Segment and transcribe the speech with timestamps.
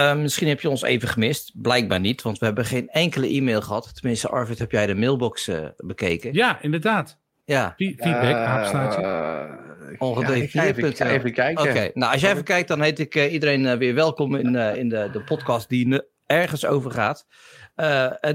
[0.00, 1.52] Uh, misschien heb je ons even gemist.
[1.54, 3.94] Blijkbaar niet, want we hebben geen enkele e-mail gehad.
[3.94, 6.32] Tenminste, Arvid, heb jij de mailbox uh, bekeken?
[6.32, 7.18] Ja, inderdaad.
[7.44, 7.74] Ja.
[7.76, 9.68] Feedback, apenstaartje.
[9.98, 10.52] Ongedefinieerd.
[10.52, 11.62] Ja, even, even, even kijken.
[11.62, 11.90] Oké, okay.
[11.94, 14.76] nou als jij even kijkt, dan heet ik uh, iedereen uh, weer welkom in, uh,
[14.76, 17.26] in de, de podcast die ergens over gaat.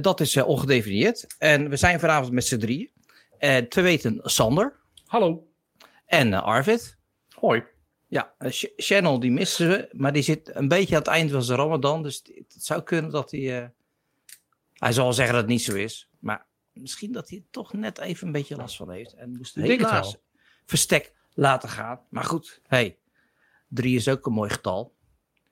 [0.01, 1.35] dat is ongedefinieerd.
[1.37, 2.91] En we zijn vanavond met z'n drieën.
[3.37, 4.73] En te weten Sander.
[5.05, 5.47] Hallo.
[6.05, 6.97] En Arvid.
[7.33, 7.63] Hoi.
[8.15, 8.33] Ja,
[8.75, 12.03] Channel die missen we, maar die zit een beetje aan het eind van zijn ramadan.
[12.03, 13.73] Dus het zou kunnen dat hij...
[14.73, 18.27] hij zal zeggen dat het niet zo is, maar misschien dat hij toch net even
[18.27, 19.13] een beetje last van heeft.
[19.13, 20.17] En moest helaas
[20.65, 21.99] verstek laten gaan.
[22.09, 22.97] Maar goed, hey,
[23.67, 24.93] drie is ook een mooi getal.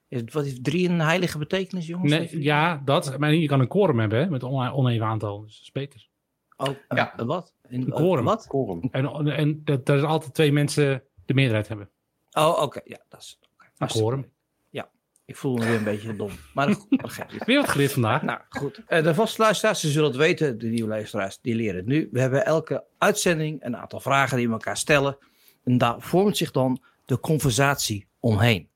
[0.08, 2.12] Is, wat heeft drie een heilige betekenis, jongens?
[2.12, 3.18] Nee, ja, dat.
[3.18, 5.40] Maar je kan een quorum hebben hè, met een oneven aantal.
[5.40, 6.08] Dus dat is beter.
[6.56, 7.18] Oh, ja.
[7.18, 7.54] Een, wat?
[7.62, 8.24] Een, een quorum.
[8.24, 8.46] Wat?
[8.46, 8.88] Quorum.
[8.90, 11.88] En, en dat, dat is altijd twee mensen de meerderheid hebben.
[12.34, 12.62] Oh, oké.
[12.62, 12.82] Okay.
[12.84, 13.38] Ja, dat is...
[13.54, 13.68] Okay.
[13.78, 14.32] Een quorum.
[14.70, 14.90] Ja,
[15.24, 16.30] ik voel me weer een beetje dom.
[16.54, 17.44] Maar goed, begrijp ik.
[17.46, 18.22] Weer wat geleerd vandaag.
[18.22, 18.82] Nou, goed.
[18.88, 20.58] De vaste luisteraars, ze zullen het weten.
[20.58, 22.08] De nieuwe luisteraars, die leren het nu.
[22.12, 25.18] We hebben elke uitzending een aantal vragen die we elkaar stellen.
[25.64, 28.68] En daar vormt zich dan de conversatie omheen.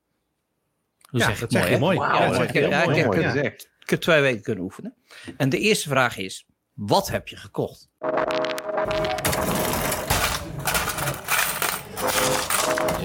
[1.09, 1.77] Hoe ja, zeg dat mooi.
[1.77, 1.97] mooi.
[1.97, 2.47] Ja, ja, mooi.
[2.47, 4.95] Ik, heb, ik heb twee weken kunnen oefenen.
[5.37, 7.89] En de eerste vraag is, wat heb je gekocht?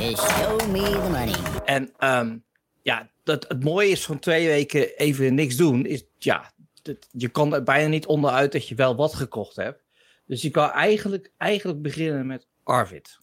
[0.04, 1.34] You show me the money.
[1.64, 2.44] En um,
[2.82, 6.52] ja, dat, het mooie is van twee weken even niks doen, is ja,
[6.82, 9.82] dat, je kan er bijna niet onderuit dat je wel wat gekocht hebt.
[10.26, 13.18] Dus je kan eigenlijk, eigenlijk beginnen met Arvid.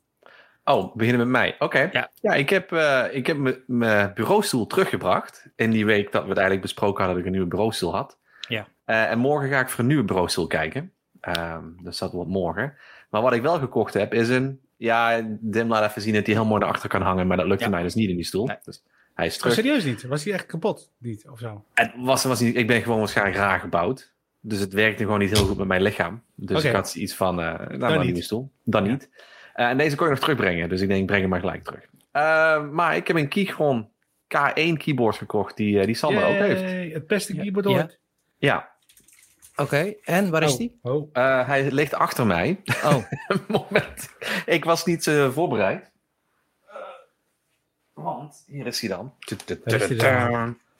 [0.63, 1.53] Oh, beginnen met mij.
[1.53, 1.63] Oké.
[1.63, 1.89] Okay.
[1.91, 2.11] Ja.
[2.21, 5.45] ja, ik heb, uh, ik heb mijn bureaustoel teruggebracht.
[5.55, 8.17] In die week dat we het eigenlijk besproken hadden dat ik een nieuwe bureaustoel had.
[8.47, 8.67] Ja.
[8.85, 10.93] Uh, en morgen ga ik voor een nieuwe bureaustoel kijken.
[11.37, 12.73] Um, dus dat wordt morgen.
[13.09, 14.61] Maar wat ik wel gekocht heb is een...
[14.81, 17.27] Ja, Dim laat even zien dat hij heel mooi naar achter kan hangen.
[17.27, 17.69] Maar dat lukte Ja.
[17.69, 18.45] mij dus niet in die stoel.
[18.45, 18.57] Nee.
[18.63, 18.83] Dus
[19.13, 19.51] hij is terug.
[19.51, 20.03] Oh, serieus niet?
[20.03, 20.91] Was hij echt kapot?
[20.97, 21.63] Niet, of zo?
[21.73, 24.13] Het was, was niet, ik ben gewoon waarschijnlijk raar gebouwd.
[24.39, 26.23] Dus het werkte gewoon niet heel goed met mijn lichaam.
[26.35, 28.03] Dus ik had iets van, uh, nou, een niet.
[28.03, 28.51] nieuwe stoel.
[28.63, 29.09] Dan niet.
[29.55, 30.69] Uh, en deze kon je nog terugbrengen.
[30.69, 31.81] Dus ik denk, ik breng hem maar gelijk terug.
[32.13, 33.89] Uh, maar ik heb een Keychron
[34.23, 35.57] K1 keyboard gekocht.
[35.57, 36.93] Die, uh, die Sander ook heeft.
[36.93, 37.71] Het beste keyboard Ja.
[37.75, 37.99] ooit.
[38.37, 38.70] Ja,
[39.61, 40.79] Oké, en waar is Oh, die?
[40.81, 41.09] Oh.
[41.13, 42.61] uh, hij ligt achter mij.
[42.83, 42.95] Oh,
[43.47, 44.09] Moment.
[44.45, 45.91] Ik was niet uh, voorbereid.
[47.93, 49.13] Want, hier is hij dan.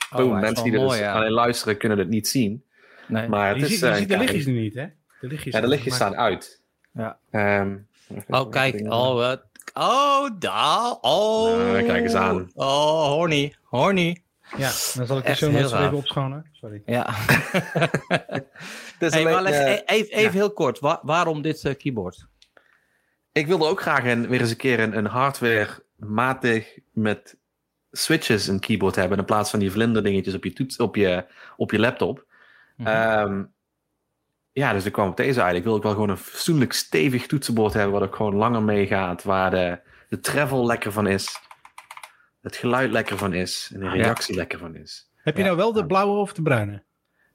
[0.10, 1.14] Boom, Oh, mensen die er mooi, dus ja.
[1.14, 2.64] alleen luisteren kunnen het niet zien.
[3.08, 3.28] nee.
[3.28, 4.48] Maar het Je is ziet, je uh, ziet de lichtjes K1.
[4.48, 4.86] nu niet, hè?
[5.22, 6.62] De lichtjes, Ja, de lichtjes maar- staan uit.
[6.94, 7.18] Ja.
[7.62, 7.88] Um,
[8.28, 8.80] Oh, kijk.
[8.94, 9.44] Oh, wat.
[9.74, 10.92] Oh, daar.
[11.02, 11.58] Oh.
[11.58, 12.52] Nou, kijk eens aan.
[12.54, 13.56] Oh, horny.
[13.64, 14.22] Horny.
[14.58, 16.50] Ja, dan zal ik de show notes even opschonen.
[16.52, 16.82] Sorry.
[16.86, 17.10] Ja.
[19.00, 20.80] Dus hey, alleen, maar leg, eh, e- even even heel kort.
[20.80, 22.28] Wa- waarom dit eh, keyboard?
[23.32, 27.38] ik wilde ook graag een, weer eens een keer een, een hardware-matig met
[27.92, 29.18] switches een keyboard hebben.
[29.18, 31.26] In plaats van die vlinderdingetjes op je, toets, op je,
[31.58, 32.26] op je laptop.
[32.78, 32.88] Mhm.
[32.88, 33.44] Ehm,
[34.52, 35.56] ja, dus ik kwam op deze uit.
[35.56, 38.00] Ik wil ook wel gewoon een fatsoenlijk stevig toetsenbord hebben.
[38.00, 39.24] Wat ook gewoon langer meegaat.
[39.24, 39.80] Waar de,
[40.10, 41.40] de travel lekker van is.
[42.42, 43.72] Het geluid lekker van is.
[43.74, 45.10] En de reactie lekker van is.
[45.16, 45.46] Heb je Ja.
[45.48, 46.84] nou wel de blauwe of de bruine?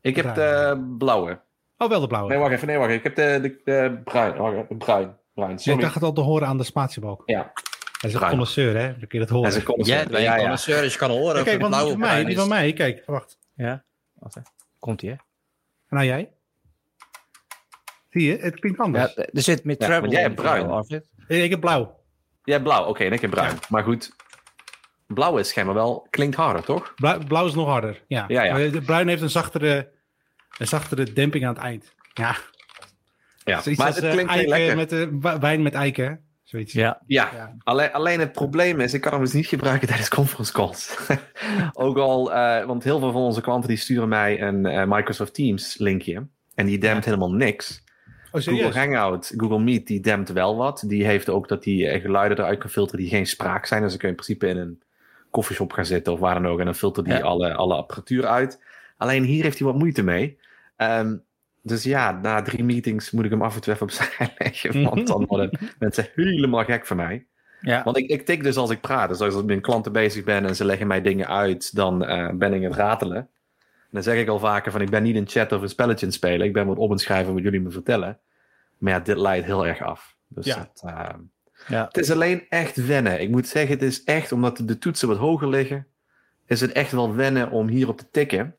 [0.00, 1.40] Ik heb de blauwe.
[1.78, 2.28] Oh, wel de blauwe.
[2.28, 2.66] Nee, wacht even.
[2.66, 3.04] Nee, wacht even.
[3.04, 4.32] Ik heb de, de, de bruin.
[4.78, 5.16] Bruin.
[5.34, 5.50] Bruin.
[5.52, 5.80] ik Sorry.
[5.80, 7.22] dacht het al te horen aan de spatiebalk.
[7.26, 7.52] Ja,
[8.00, 8.86] Hij is een connoisseur, hè?
[8.98, 9.50] Dan kun je dat hij horen.
[9.50, 9.66] is een Ja,
[10.04, 10.36] connoisseur.
[10.38, 11.36] connoisseur, dus je kan horen.
[11.36, 13.38] Ja, kijk, het want die van mij, die van mij, kijk, wacht.
[13.54, 13.84] Ja.
[14.14, 14.50] Wacht even.
[14.78, 15.16] Komt ie, hè?
[15.88, 16.30] Nou, jij?
[18.10, 19.16] Zie je, het klinkt Ja, anders.
[19.16, 20.84] er zit meer Ja, travel jij hebt bruin.
[21.26, 22.00] Ik heb blauw.
[22.44, 22.84] Ja, blauw.
[22.84, 23.58] Oké, en ik heb bruin.
[23.68, 24.10] Maar goed.
[25.06, 26.06] Blauw is schijnbaar wel...
[26.10, 26.94] Klinkt harder, toch?
[26.94, 28.02] Blauw, blauw is nog harder.
[28.08, 28.24] Ja.
[28.28, 28.52] Ja, ja.
[28.52, 29.90] Maar De bruin heeft een zachtere,
[30.58, 31.94] een zachtere demping aan het eind.
[32.14, 32.36] Ja,
[33.44, 33.60] Ja.
[33.60, 34.76] zoiets Maar als, het eh, klinkt eiken lekker.
[34.76, 36.20] met de wa- wijn met eiken.
[36.42, 36.72] Zoiets.
[36.72, 37.02] Ja.
[37.06, 37.56] Ja, Ja.
[37.64, 40.96] Alleen, alleen het probleem is, ik kan hem dus niet gebruiken tijdens conference calls.
[41.72, 45.34] Ook al, eh, want heel veel van onze klanten die sturen mij een eh, Microsoft
[45.34, 46.26] Teams linkje.
[46.54, 47.84] En die dempt helemaal niks.
[48.32, 48.78] Oh, Google?
[48.78, 50.84] Hangout, Google Meet, die dempt wel wat.
[50.86, 53.80] Die heeft ook dat die eh, geluiden eruit kan filteren die geen spraak zijn.
[53.82, 54.82] Dus dan kun je in principe in een
[55.36, 56.58] koffieshop gaan zitten of waar dan ook.
[56.58, 57.20] En dan filtert die Ja.
[57.20, 58.62] alle, alle apparatuur uit.
[58.96, 60.38] Alleen hier heeft hij wat moeite mee.
[60.76, 61.16] Ehm,
[61.62, 64.82] dus ja, na drie meetings moet ik hem af en toe even opzij leggen.
[64.82, 67.26] Want dan worden mensen helemaal gek van mij.
[67.60, 67.82] Ja.
[67.84, 69.08] Want ik, ik tik dus als ik praat.
[69.08, 72.30] Dus als ik met klanten bezig ben en ze leggen mij dingen uit, dan eh,
[72.34, 73.16] ben ik aan het ratelen.
[73.16, 73.28] En
[73.90, 76.12] dan zeg ik al vaker van ik ben niet een chat of een spelletje aan
[76.12, 76.46] het spelen.
[76.46, 78.18] Ik ben wat op het schrijven wat jullie me vertellen.
[78.78, 80.16] Maar ja, dit leidt heel erg af.
[80.28, 80.58] Dus Ja.
[80.58, 80.82] het,
[81.68, 81.84] Ja.
[81.84, 83.20] het is alleen echt wennen.
[83.20, 85.86] Ik moet zeggen, het is echt, omdat de toetsen wat hoger liggen,
[86.46, 88.56] is het echt wel wennen om hierop te tikken.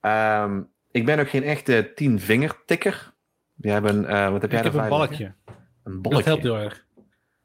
[0.00, 0.60] Ehm,
[0.90, 3.12] ik ben ook geen echte tien vinger tikker.
[3.54, 5.34] Jij hebt een, eh, wat heb jij Ik heb erbij een balkje.
[5.84, 6.84] Een Dat helpt heel erg.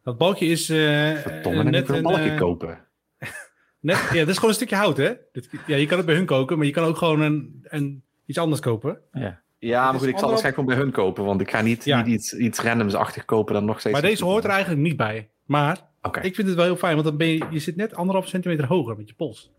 [0.04, 2.80] Dat balkje is eh, Verdomme, moet net een balkje eh, kopen.
[3.80, 5.14] Net, ja, dat is gewoon een stukje hout, hè?
[5.68, 8.38] Ja, je kan het bij hun koken, maar je kan ook gewoon een, een, iets
[8.38, 9.02] anders kopen.
[9.12, 9.42] Ja.
[9.66, 11.26] Ja, maar goed, ik zal waarschijnlijk gewoon bij hun kopen.
[11.26, 11.98] Want ik ga niet, Ja.
[11.98, 13.94] niet iets, iets randomsachtig kopen dan nog steeds.
[14.00, 15.30] Maar deze hoort er eigenlijk niet bij.
[15.46, 15.78] Maar
[16.22, 18.66] ik vind het wel heel fijn, want dan ben je, je zit net anderhalf centimeter
[18.68, 19.52] hoger met je pols.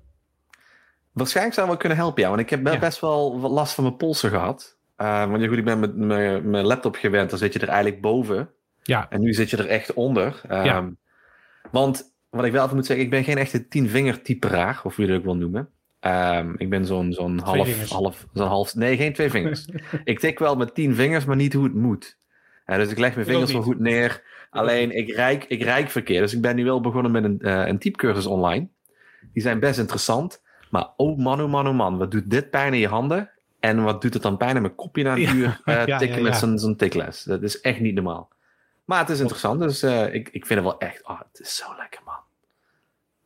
[1.12, 2.28] Waarschijnlijk zou wel kunnen helpen, ja.
[2.28, 2.78] Want ik heb wel Ja.
[2.78, 4.76] best wel last van mijn polsen gehad.
[4.96, 7.30] Eh, want ja, goed, ik ben met mijn mijn laptop gewend.
[7.30, 8.50] Dan zit je er eigenlijk boven.
[8.82, 10.40] Ja, En nu zit je er echt onder.
[10.48, 10.90] Ehm, Ja.
[11.70, 15.04] Want wat ik wel even moet zeggen, ik ben geen echte tienvinger typeraar, of hoe
[15.04, 15.68] je dat ook wil noemen.
[16.06, 19.66] Ehm, ik ben zo'n zo'n half, half, zo'n half, nee, geen twee vingers.
[20.04, 22.16] ik tik wel met tien vingers, maar niet hoe het moet.
[22.66, 24.22] Dus ik leg mijn vingers wel goed neer.
[24.50, 26.22] Alleen ik rijk, ik rijk verkeerd.
[26.22, 28.68] Dus ik ben nu wel begonnen met een, eh een typecursus online.
[29.32, 30.42] Die zijn best interessant.
[30.70, 31.98] Maar oh man, oh man, oh man.
[31.98, 33.30] Wat doet dit pijn in je handen?
[33.60, 35.32] En wat doet het dan pijn in mijn kopje na een Ja.
[35.32, 37.22] uur eh, Ja, tikken ja, met zo'n zo'n tikles?
[37.22, 38.28] Dat is echt niet normaal.
[38.84, 39.60] Maar het is interessant.
[39.60, 41.06] Dus eh, ik, ik vind het wel echt...
[41.08, 42.00] Oh, het is zo lekker,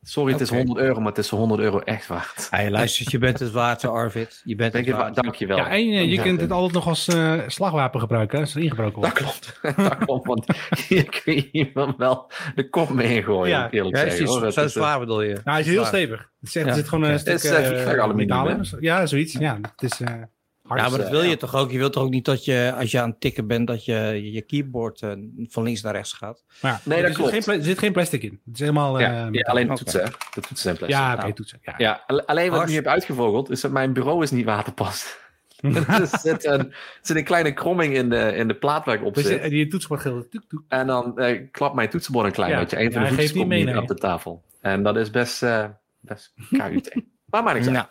[0.03, 0.57] Sorry, het is Oké.
[0.57, 2.47] 100 euro, maar het is 100 euro echt waard.
[2.49, 4.41] Hey, luister, je bent het waard, Arvid.
[4.43, 5.15] Je bent Denk het je, waard.
[5.15, 5.57] dank je wel.
[5.57, 8.61] ja en eh, je kunt het altijd nog als eh, slagwapen gebruiken hè, als er
[8.61, 9.59] ingebroken Dat wordt.
[9.61, 9.77] klopt.
[9.89, 10.45] dat klopt, want
[10.87, 13.69] hier kun je iemand wel de kop mee ingooien, Ja.
[13.71, 14.23] eerlijk Ja, zeggen.
[14.23, 14.39] is hoor.
[14.41, 15.33] Dat zo eh, zwaar bedoel je?
[15.33, 15.87] Nou, hij is heel Zwaar.
[15.87, 16.29] stevig.
[16.41, 16.65] Het Ja.
[16.65, 18.61] er zit gewoon een stuk Het is, eh, eh, vierkant aluminium.
[18.79, 19.33] Ja, zoiets.
[19.33, 20.13] Ja, het is eh,
[20.63, 20.81] hard.
[20.81, 21.35] Ja, maar dat eh, wil je ja.
[21.35, 21.71] toch ook?
[21.71, 24.31] Je wilt toch ook niet dat je, als je aan het tikken bent, dat je
[24.31, 25.11] je keyboard eh,
[25.47, 26.43] van links naar rechts gaat?
[26.61, 28.39] Maar Nee, er dat zit geen Er zit geen plastic in.
[28.45, 28.99] Het is helemaal...
[28.99, 29.53] eh, ja, ja, metaal.
[29.53, 30.03] alleen de toetsen.
[30.03, 30.09] hè.
[30.09, 30.99] De toetsen zijn plastic.
[30.99, 31.33] Ja, oké, Nou.
[31.33, 31.59] toetsen.
[31.61, 31.73] Ja.
[31.77, 35.19] Ja, al- alleen wat ik nu heb uitgevogeld is dat mijn bureau is niet waterpast.
[35.87, 39.05] er, zit een, er zit een kleine kromming in de, in de plaat waar ik
[39.05, 39.39] op Dus zit.
[39.41, 40.27] eh, die toetsenbord geldt.
[40.67, 42.59] En dan eh, klapt mijn toetsenbord een klein Ja.
[42.59, 42.79] beetje.
[42.79, 44.43] Een van Ja, de voetjes komt niet mee, op de tafel.
[44.61, 45.65] En dat is best, eh
[45.99, 46.95] best KUT.
[47.25, 47.85] maar maar ik zeg, Nou,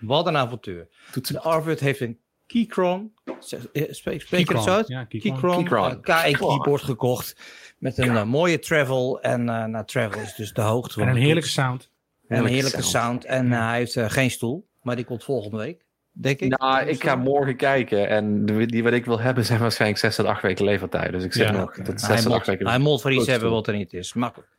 [0.00, 0.88] wat een avontuur.
[1.12, 1.40] De.
[1.40, 4.88] Arvid heeft een Keychron, zeg- eh, spreek, spreek je het zo uit?
[4.88, 5.32] Ja, Keychron.
[5.40, 5.90] Keychron, Keychron.
[6.04, 7.36] eh, KE keyboard gekocht.
[7.78, 9.20] Met een eh, mooie travel.
[9.20, 11.52] En eh nou, travel is dus de hoogte van En een heerlijke toets.
[11.52, 11.90] sound.
[12.28, 13.22] En een Heerlijke sound.
[13.22, 13.24] sound.
[13.24, 15.84] En hij heeft geen stoel, maar die komt volgende week.
[16.12, 16.58] Denk ik.
[16.58, 18.08] Nou, ik ga morgen kijken.
[18.08, 21.12] En de- die wat ik wil hebben zijn waarschijnlijk 6 tot 8 weken levertijd.
[21.12, 21.82] Dus ik Ja, nog oké.
[21.82, 22.66] tot 6 hij, tot 8 moet, weken.
[22.66, 24.14] hij moet voor iets hebben wat er niet is.
[24.14, 24.50] Makkelijk.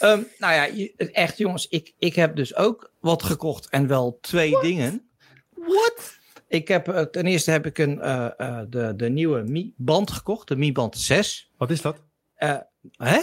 [0.00, 4.60] Ehm, nou ja, echt jongens, ik, ik heb dus ook wat gekocht en wel twee
[4.60, 5.10] dingen.
[5.54, 6.18] What?
[6.48, 10.48] Ik heb, eh, ten eerste heb ik een, eh, eh, de, de nieuwe Mi-band gekocht,
[10.48, 11.52] de Mi-band 6.
[11.56, 12.02] Wat is dat?
[12.34, 12.56] Eh,
[12.96, 13.20] hè?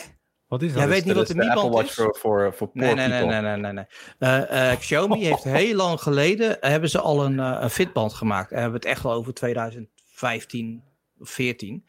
[0.48, 0.80] Wat is dat?
[0.80, 1.96] Jij weet niet Dat wat is de Apple Mi-band Watch is?
[1.96, 3.42] voor, voor, voor poor Nee, nee, nee, people.
[3.42, 3.86] nee, nee,
[4.20, 4.46] nee.
[4.50, 4.78] nee.
[4.78, 8.52] Xiaomi heeft heel lang geleden, hebben ze al een, eh, een fitband gemaakt.
[8.52, 10.84] En hebben we het echt wel over 2015
[11.20, 11.86] of 14.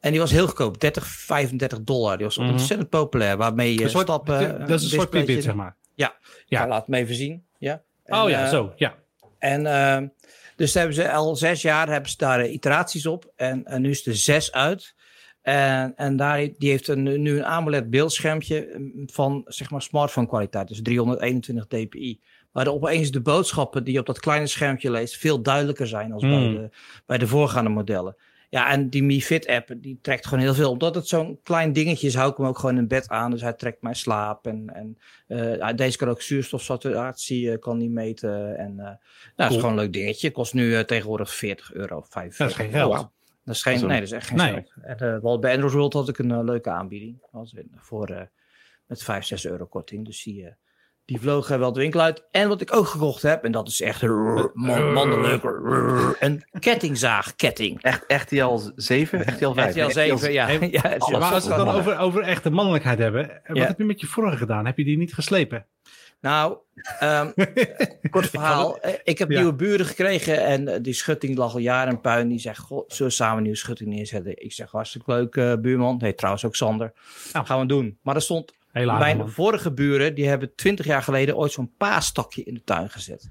[0.00, 2.16] En die was heel goedkoop, 30, 35 dollar.
[2.16, 2.50] Die was Mhm.
[2.50, 4.58] ontzettend populair, waarmee je soort- stappen...
[4.58, 5.76] dat is een soort Fitbit, zeg maar.
[5.94, 6.14] Ja,
[6.46, 6.60] Ja.
[6.60, 6.68] ja.
[6.68, 7.44] laat me even zien.
[7.58, 7.82] Ja.
[8.04, 8.72] En, oh ja, eh, zo.
[8.76, 8.94] Ja.
[9.38, 10.08] En uh,
[10.56, 13.32] dus hebben ze al zes jaar hebben ze daar uh, iteraties op.
[13.36, 14.94] En, en nu is er zes uit.
[15.42, 20.68] En, en daar, die heeft een, nu een AMOLED beeldschermpje van zeg maar smartphone kwaliteit.
[20.68, 22.20] Dus 321 dpi.
[22.52, 26.12] Waar de opeens de boodschappen die je op dat kleine schermpje leest veel duidelijker zijn
[26.12, 26.54] als bij, Hmm.
[26.54, 26.70] de,
[27.06, 28.16] bij de voorgaande modellen.
[28.50, 30.70] Ja, en die Mi Fit app, die trekt gewoon heel veel.
[30.70, 33.30] Omdat het zo'n klein dingetje is, hou ik hem ook gewoon in bed aan.
[33.30, 34.46] Dus hij trekt mijn slaap.
[34.46, 34.98] En, en
[35.28, 38.56] uh, deze kan ook zuurstofsaturatie uh, kan die meten.
[38.56, 38.96] En uh, nou,
[39.36, 40.30] dat is gewoon een leuk dingetje.
[40.30, 42.94] Kost nu uh, tegenwoordig 40 euro, 45 Dat is geen geld.
[42.94, 43.10] Wow.
[43.44, 44.52] Dat is geen, nee, dat is echt geen Nee.
[44.52, 44.72] geld.
[44.82, 47.22] En, wel, bij Android World had ik een leuke aanbieding.
[47.30, 48.28] Was voor,
[48.86, 50.04] met 5, 6 euro korting.
[50.04, 50.54] Dus die,
[51.10, 52.24] die vlogen wel de winkel uit.
[52.30, 55.44] En wat ik ook gekocht heb, en dat is echt man, mannelijk,
[56.20, 57.82] een kettingzaagketting.
[57.82, 59.20] Echt RTL 7?
[59.20, 59.74] RTL 5?
[59.76, 60.46] RTL 7, ja.
[60.46, 63.40] Hey, ja het is maar als we het dan over, over echte mannelijkheid hebben.
[63.46, 63.66] Wat Ja.
[63.66, 64.66] heb je met je vorige gedaan?
[64.66, 65.66] Heb je die niet geslepen?
[66.20, 66.56] Nou,
[67.02, 67.32] um,
[68.10, 68.78] kort verhaal.
[68.80, 69.38] Eh, Ik heb Ja.
[69.38, 72.28] nieuwe buren gekregen en uh, die schutting lag al jaren in puin.
[72.28, 74.42] Die zegt, goh, zullen we samen een nieuwe schutting neerzetten?
[74.44, 75.96] Ik zeg, hartstikke leuk uh, buurman.
[75.98, 76.92] Nee, trouwens ook Sander.
[77.32, 77.46] Nou.
[77.46, 77.98] Gaan we doen.
[78.02, 78.98] Maar er stond, Helaas.
[78.98, 79.30] mijn man.
[79.30, 83.28] vorige buren, die hebben twintig jaar geleden ooit zo'n paastakje in de tuin gezet.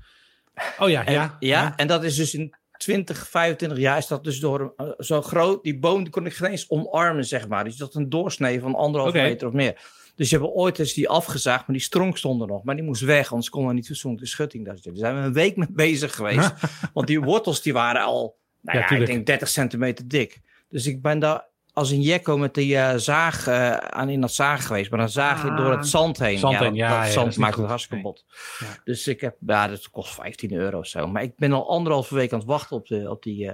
[0.80, 1.38] Oh ja, En, ja.
[1.40, 5.22] ja, en dat is dus in 20, 25 jaar is dat dus door uh, zo
[5.22, 7.64] groot, die boom die kon ik geen eens omarmen, zeg maar.
[7.64, 9.28] Dus dat een doorsnee van anderhalve Oké.
[9.28, 9.82] meter of meer.
[10.16, 12.64] Dus je hebt ooit eens die afgezaagd, maar die stronk stond er nog.
[12.64, 15.34] Maar die moest weg, anders kon er niet fatsoenlijk de schutting daar zijn we een
[15.34, 16.54] week mee bezig geweest.
[16.94, 20.42] want die wortels die waren al, nou Ja, ja, ik denk 30 centimeter dik.
[20.70, 21.49] Dus ik ben daar
[21.80, 24.90] als een jekko met die uh, zaag uh, aan in dat zagen geweest.
[24.90, 26.38] Maar dan zaag je door het zand heen.
[26.38, 28.04] Zand ja, heen, dat- ja, dat ja, dat zand maakt het hartstikke Nee.
[28.04, 28.26] bot.
[28.60, 28.66] Ja.
[28.84, 31.08] Dus ik heb, ja, dat kost 15 euro of zo.
[31.08, 33.54] Maar ik ben al anderhalve week aan het wachten op, de, op die, uh,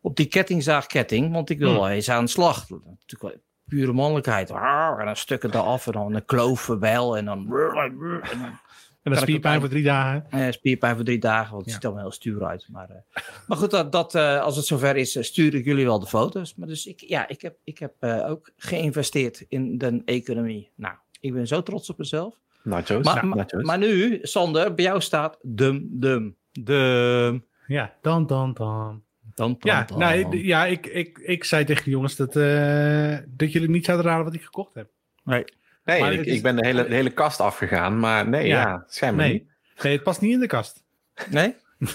[0.00, 1.32] op die kettingzaagketting.
[1.32, 1.78] Want ik wil Hmm.
[1.78, 2.68] wel eens aan de slag.
[2.70, 3.34] Natuurlijk wel
[3.68, 4.50] pure mannelijkheid.
[4.50, 7.16] En dan stukken eraf en dan een kloof wel.
[7.16, 7.38] En dan...
[7.38, 8.58] En dan
[9.06, 10.26] En dat ik spierpijn voor drie dagen.
[10.30, 11.74] eh, spierpijn voor drie dagen, want het Ja.
[11.74, 12.66] ziet allemaal heel stuur uit.
[12.70, 15.84] Maar, eh, maar goed, dat, dat, eh, als het zover is, eh, stuur ik jullie
[15.84, 16.54] wel de foto's.
[16.54, 20.70] Maar dus ik, ja, ik heb, ik heb eh, ook geïnvesteerd in de economie.
[20.74, 22.34] Nou, ik ben zo trots op mezelf.
[22.62, 23.04] Nachos.
[23.04, 23.62] Maar, Ja, maar, nachos.
[23.62, 26.36] maar nu, Sander, bij jou staat dum dum.
[26.52, 27.44] Dum.
[27.66, 29.02] Ja, dan, dan, dan.
[29.34, 29.98] Dan, dan, Ja, dan.
[29.98, 34.06] nou, ja ik, ik, ik zei tegen de jongens dat, eh, dat jullie niet zouden
[34.06, 34.88] raden wat ik gekocht heb.
[35.24, 35.44] Nee.
[35.86, 38.46] Nee, maar ik, het is- ik ben de hele, de hele kast afgegaan, maar nee,
[38.46, 38.84] ja, Ja.
[38.88, 39.42] schijnbaar niet.
[39.42, 39.50] Nee,
[39.82, 40.82] nee, het past niet in de kast.
[41.30, 41.54] Nee?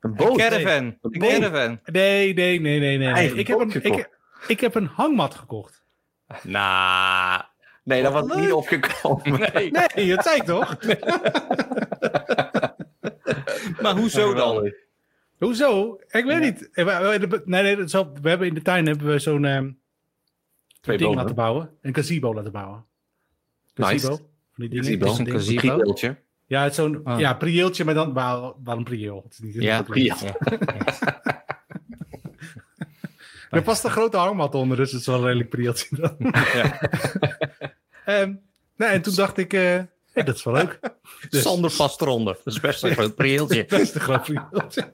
[0.00, 0.36] Een boot.
[0.38, 0.84] Caravan.
[0.84, 1.40] Een Nee.
[1.40, 1.80] caravan.
[1.84, 3.12] Nee, nee, nee, nee, nee.
[3.14, 4.08] Heeft Ik een heb, een, ik,
[4.46, 5.82] ik heb een hangmat gekocht.
[6.42, 7.42] Nou.
[7.84, 9.40] Nee, dat was Wat niet opgekomen.
[9.54, 9.70] Nee.
[9.94, 10.76] Nee, dat zei ik toch?
[13.82, 14.72] Maar hoezo dan?
[15.38, 16.00] Hoezo?
[16.08, 16.70] Ik weet niet.
[16.72, 16.86] Eh,
[17.44, 17.76] Nee, nee,
[18.22, 19.70] we hebben in de tuin hebben we zo'n ehm,
[20.84, 21.70] Twee ding laten bouwen.
[21.82, 22.84] Een gazebo laten bouwen.
[23.74, 23.90] Nice.
[23.92, 24.16] Gazebo.
[24.16, 24.24] Van
[24.56, 24.84] die dingen.
[24.84, 25.04] Gazebo.
[25.06, 25.72] Dat is Een gazebo.
[25.72, 26.16] Een krieeltje.
[26.46, 27.18] Ja, het is zo'n Ah.
[27.20, 29.20] ja, prieeltje, maar dan wel, wel een prieel.
[29.24, 30.16] Het is niet Ja, prieel.
[30.20, 30.36] ja.
[33.50, 36.16] Er past een grote hangmat onder, dus het is wel een redelijk prieltje dan.
[38.04, 38.34] Ehm,
[38.76, 39.60] nou, en toen dacht ik, eh,
[40.12, 40.78] hey, dat is wel leuk.
[41.28, 42.36] Dus- Sander past eronder.
[42.44, 43.64] Dat is best een groot prieeltje.
[43.68, 44.90] Dat is een groot prieltje.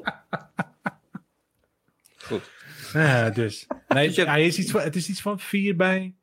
[2.93, 3.67] Ja, dus.
[3.89, 6.15] Nee, Dus je- ja, hij is iets van, het is iets van 4 bij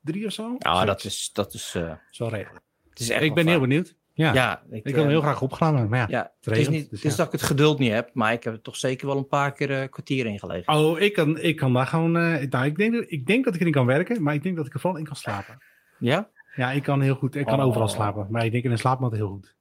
[0.00, 0.54] 3 of zo.
[0.58, 2.60] Ja, dat is, dat is, eh, zo redelijk.
[2.90, 3.94] het is Ik ben heel benieuwd.
[4.14, 6.06] Ja, Ja, ik, ik wil hem eh, heel graag opgaan, maar ja.
[6.08, 7.16] Ja, het is, niet, dus het is ja.
[7.16, 9.52] dat ik het geduld niet heb, maar ik heb er toch zeker wel een paar
[9.52, 10.74] keer eh, kwartier in gelegen.
[10.74, 12.16] Oh, ik kan, ik kan daar gewoon...
[12.16, 14.56] eh, nou, ik, denk, dat- ik denk dat ik erin kan werken, maar ik denk
[14.56, 15.58] dat ik er vooral in kan slapen.
[15.98, 16.30] Ja?
[16.54, 17.34] Ja, ik kan heel goed.
[17.34, 17.66] Ik kan Oh.
[17.66, 19.54] overal slapen, maar ik denk in een slaapmat heel goed.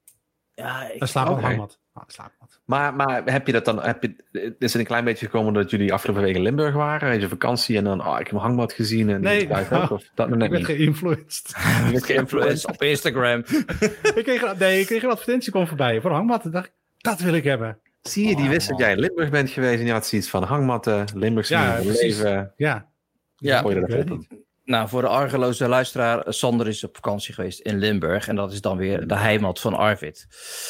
[0.61, 1.45] Ja, ik, Een slaapmat, Oké.
[1.45, 1.79] hangmat.
[1.93, 2.59] Ah, een slaapmat.
[2.65, 4.15] Maar, maar heb je dat dan, heb je,
[4.59, 7.09] is het een klein beetje gekomen dat jullie afgelopen week in Limburg waren?
[7.09, 9.49] Weet je, vakantie en dan, oh, ik heb een hangmat gezien en Nee.
[9.71, 10.65] ook, of dat Ik werd niet?
[10.65, 11.53] geïnfluenced.
[11.85, 13.39] Je bent influence op Instagram.
[14.15, 16.51] ik, kreeg, een- nee, ik kreeg een advertentie kwam voorbij voor hangmatten.
[16.51, 17.79] dacht ik, dat wil ik hebben.
[18.01, 20.43] Zie je, die wist dat jij in Limburg bent geweest en je had zoiets van
[20.43, 22.53] hangmatten, Limburgse Ja, leven.
[22.57, 22.89] Ja.
[23.35, 23.59] Ja.
[23.63, 24.27] Ik weet niet.
[24.71, 28.27] Nou, voor de argeloze luisteraar, Sander is op vakantie geweest in Limburg.
[28.27, 30.27] En dat is dan weer de heimat van Arvid.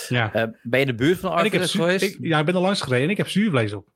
[0.09, 0.33] ja.
[0.33, 2.03] Eh, ben je de buurt van ik Arvid geweest?
[2.03, 3.87] ik, ja, ik ben er langs gereden en ik heb zuurvlees op.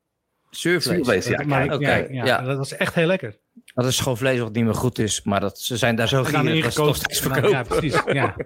[0.49, 0.95] Zuurvlees.
[0.95, 1.43] Zuurvlees, ja.
[1.45, 2.41] maar oké, ja, ja, ja.
[2.41, 3.37] dat was echt heel lekker.
[3.63, 5.23] Dat is gewoon vlees wat niet meer goed is.
[5.23, 7.49] Maar dat, ze zijn daar zo gierig dat ze steeds verkopen.
[7.49, 8.01] Ja, precies.
[8.05, 8.35] Ja.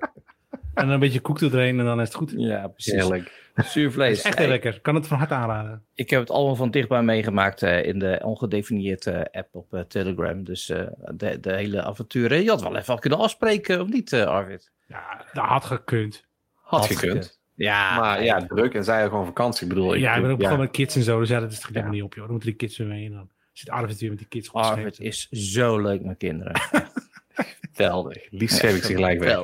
[0.74, 2.34] En dan een beetje koek erheen en dan is het goed.
[2.36, 2.94] Ja, precies.
[2.94, 3.49] Heerlijk.
[3.60, 4.18] Het Zuurvlees.
[4.18, 4.76] is echt heel lekker.
[4.76, 5.84] Ik kan het van harte aanraden.
[5.94, 10.44] Ik heb het allemaal van dichtbij meegemaakt eh, in de ongedefinieerde app op eh, Telegram.
[10.44, 12.44] Dus eh, de, de hele avonturen.
[12.44, 14.72] Je had wel even kunnen afspreken, of niet, eh, Arvid?
[14.88, 16.26] Ja, dat had gekund.
[16.54, 17.02] Had, Had gekund.
[17.02, 17.40] gekund.
[17.56, 19.64] Ja, Maar ja, druk en zij gewoon vakantie.
[19.64, 20.48] Ik bedoel, ik, ja, ik ben ook ja.
[20.48, 21.20] gewoon met kids en zo.
[21.20, 21.90] Dus ja, dat is toch Ja.
[21.90, 22.22] niet op, joh.
[22.24, 23.06] Dan moeten die kids weer mee.
[23.06, 26.62] En dan zit Arvid weer met die kids Arvid is zo leuk met kinderen.
[27.74, 28.28] geweldig.
[28.32, 29.40] Liefst schreef ik ze gelijk weg.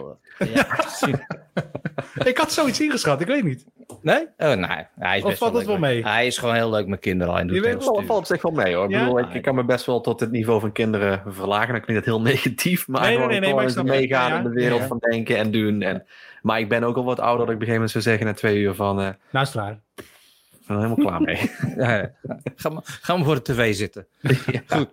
[0.54, 0.68] Ja.
[2.26, 3.66] Ik had zoiets ingeschat, ik weet niet.
[4.02, 4.28] Nee?
[4.38, 4.88] Oh, nee.
[5.00, 6.04] Hij is Of best valt wel het wel mee?
[6.04, 7.34] Hij is gewoon heel leuk met kinderen.
[7.34, 8.86] Hij doet Je weet Dat valt, zich wel mee hoor.
[8.86, 9.00] Ik, Ja?
[9.04, 11.72] bedoel, ik, ik kan me best wel tot het niveau van kinderen verlagen.
[11.74, 12.88] Dan klinkt het heel negatief.
[12.88, 14.88] Maar Nee, nee, gewoon, nee, nee, gewoon maar meegaan Ja, in de wereld ja.
[14.88, 15.82] van denken en doen.
[15.82, 16.06] En,
[16.42, 18.26] maar ik ben ook al wat ouder dat ik op een gegeven moment zou zeggen
[18.26, 19.00] na twee uur van...
[19.02, 19.80] eh, Nou is het waar.
[19.96, 21.52] ik ben er helemaal klaar mee.
[21.86, 22.12] Ja, ja.
[22.56, 24.08] Ga, maar, ga maar voor de tv zitten.
[24.68, 24.90] Goed.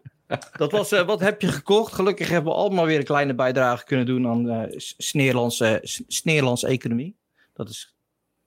[0.57, 1.93] Dat was, eh, wat heb je gekocht?
[1.95, 5.75] Gelukkig hebben we allemaal weer een kleine bijdrage kunnen doen aan eh S- Sneerlands, eh,
[5.83, 7.17] S- Sneerlands economie.
[7.55, 7.92] Dat is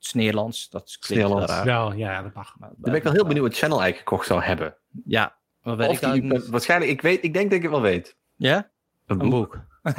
[0.05, 0.69] Sneerlands.
[0.69, 1.51] Dat is klinkt Sneerlands.
[1.51, 1.65] raar.
[1.67, 2.55] Ja, ja, dat mag.
[2.59, 4.75] Maar- Dan ben ik wel heel benieuwd wat Channel eigenlijk gekocht zou hebben.
[5.05, 7.81] Ja, maar weet Of ik die- waarschijnlijk, ik, weet, ik denk dat ik het wel
[7.81, 8.17] weet.
[8.35, 8.69] Ja?
[9.05, 9.59] Een Een boek.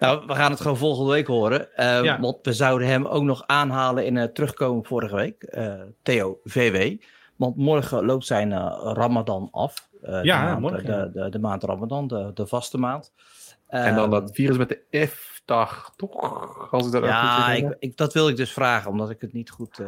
[0.00, 1.76] nou, we gaan het gewoon volgende week horen.
[1.76, 2.20] Eh, Ja.
[2.20, 5.42] Want we zouden hem ook nog aanhalen in het terugkomen vorige week.
[5.42, 6.96] eh, Theo VW.
[7.36, 9.88] Want morgen loopt zijn eh, Ramadan af.
[10.02, 10.84] Eh, Ja, de maand, morgen.
[11.12, 13.12] De, de, de maand Ramadan, de, de vaste maand.
[13.66, 14.80] En dan Eh, dat virus met de
[15.46, 16.68] iftar, toch?
[16.72, 19.50] Als ik dat Ja, ik, ik, dat wil ik dus vragen, omdat ik het niet
[19.50, 19.86] goed eh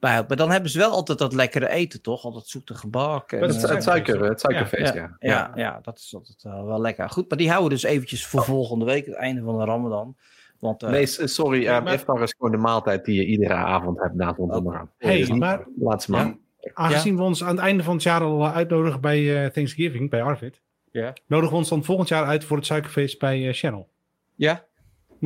[0.00, 0.28] bij heb.
[0.28, 2.24] Maar dan hebben ze wel altijd dat lekkere eten, toch?
[2.24, 3.32] Altijd zoete gebak.
[3.32, 5.00] En, Dat Het, eh, het, suiker, het suikerfeest, ja.
[5.00, 7.10] ja, ja, ja, dat is altijd wel lekker.
[7.10, 10.16] Goed, maar die houden we dus eventjes voor volgende week, het einde van de Ramadan.
[10.58, 11.66] Want, eh, Nee, sorry.
[11.66, 14.90] Maar- Iftar is gewoon de maaltijd die je iedere avond hebt na het ondergaan.
[14.98, 16.36] Hey, Dus niet maar- laatste maand.
[16.74, 20.22] Aangezien we ons aan het einde van het jaar al uitnodigen bij eh, Thanksgiving, bij
[20.22, 21.12] Arvid, ja.
[21.26, 23.88] nodigen we ons dan volgend jaar uit voor het suikerfeest bij Channel.
[24.34, 24.64] ja,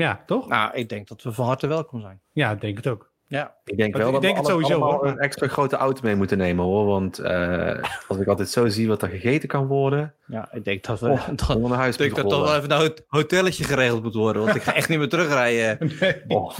[0.04, 0.48] Ja, toch?
[0.48, 2.20] nou, ik denk dat we van harte welkom zijn.
[2.32, 3.14] Ja, ik denk het ook.
[3.28, 5.06] Ja, Ik denk Ik wel dat denk we het alle- sowieso, allemaal hoor.
[5.08, 6.86] een extra grote auto mee moeten nemen hoor.
[6.86, 10.84] Want eh, als ik altijd zo zie wat er gegeten kan worden, ja ik denk
[10.84, 11.08] dat we...
[11.08, 14.02] oh, dat, dan naar huis ik denk dat toch wel even een hot- hotelletje geregeld
[14.02, 14.42] moet worden.
[14.44, 15.90] Want ik ga echt niet meer terugrijden.
[16.28, 16.56] Oh.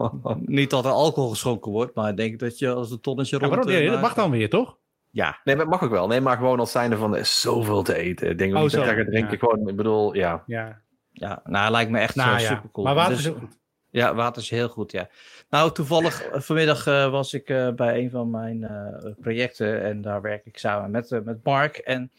[0.36, 3.42] Niet dat er alcohol geschonken wordt, maar ik denk dat je als een tonnetje Ja,
[3.46, 3.54] rond...
[3.54, 3.72] waarom?
[3.74, 4.76] eh, Nee, dat mag dan weer, toch?
[5.10, 6.06] Ja, Nee, maar het mag ook wel.
[6.06, 8.30] Nee, maar gewoon als zijnde van er is zoveel te eten.
[8.30, 8.90] Ik denk Oh, niet dat zo.
[8.90, 9.30] ik ga drinken.
[9.32, 9.38] Ja.
[9.38, 10.42] Gewoon, ik bedoel, ja.
[10.46, 10.80] Ja.
[11.12, 12.86] Ja, nou, lijkt me echt Nou ja, super cool.
[12.86, 13.60] maar water is ook goed.
[13.90, 15.08] Ja, water is heel goed, ja.
[15.50, 20.00] Nou, toevallig eh, vanmiddag eh, was ik eh, bij een van mijn eh, projecten en
[20.02, 21.76] daar werk ik samen met, eh, met Mark.
[21.76, 22.10] En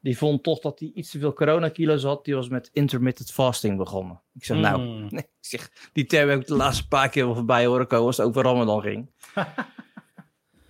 [0.00, 2.24] die vond toch dat hij iets te veel coronakilo's had.
[2.24, 4.20] Die was met intermittent fasting begonnen.
[4.34, 7.34] Ik zeg, nou, nee, ik zeg, die term heb ik de laatste paar keer wel
[7.34, 9.10] voorbij horen komen als het over Ramadan ging.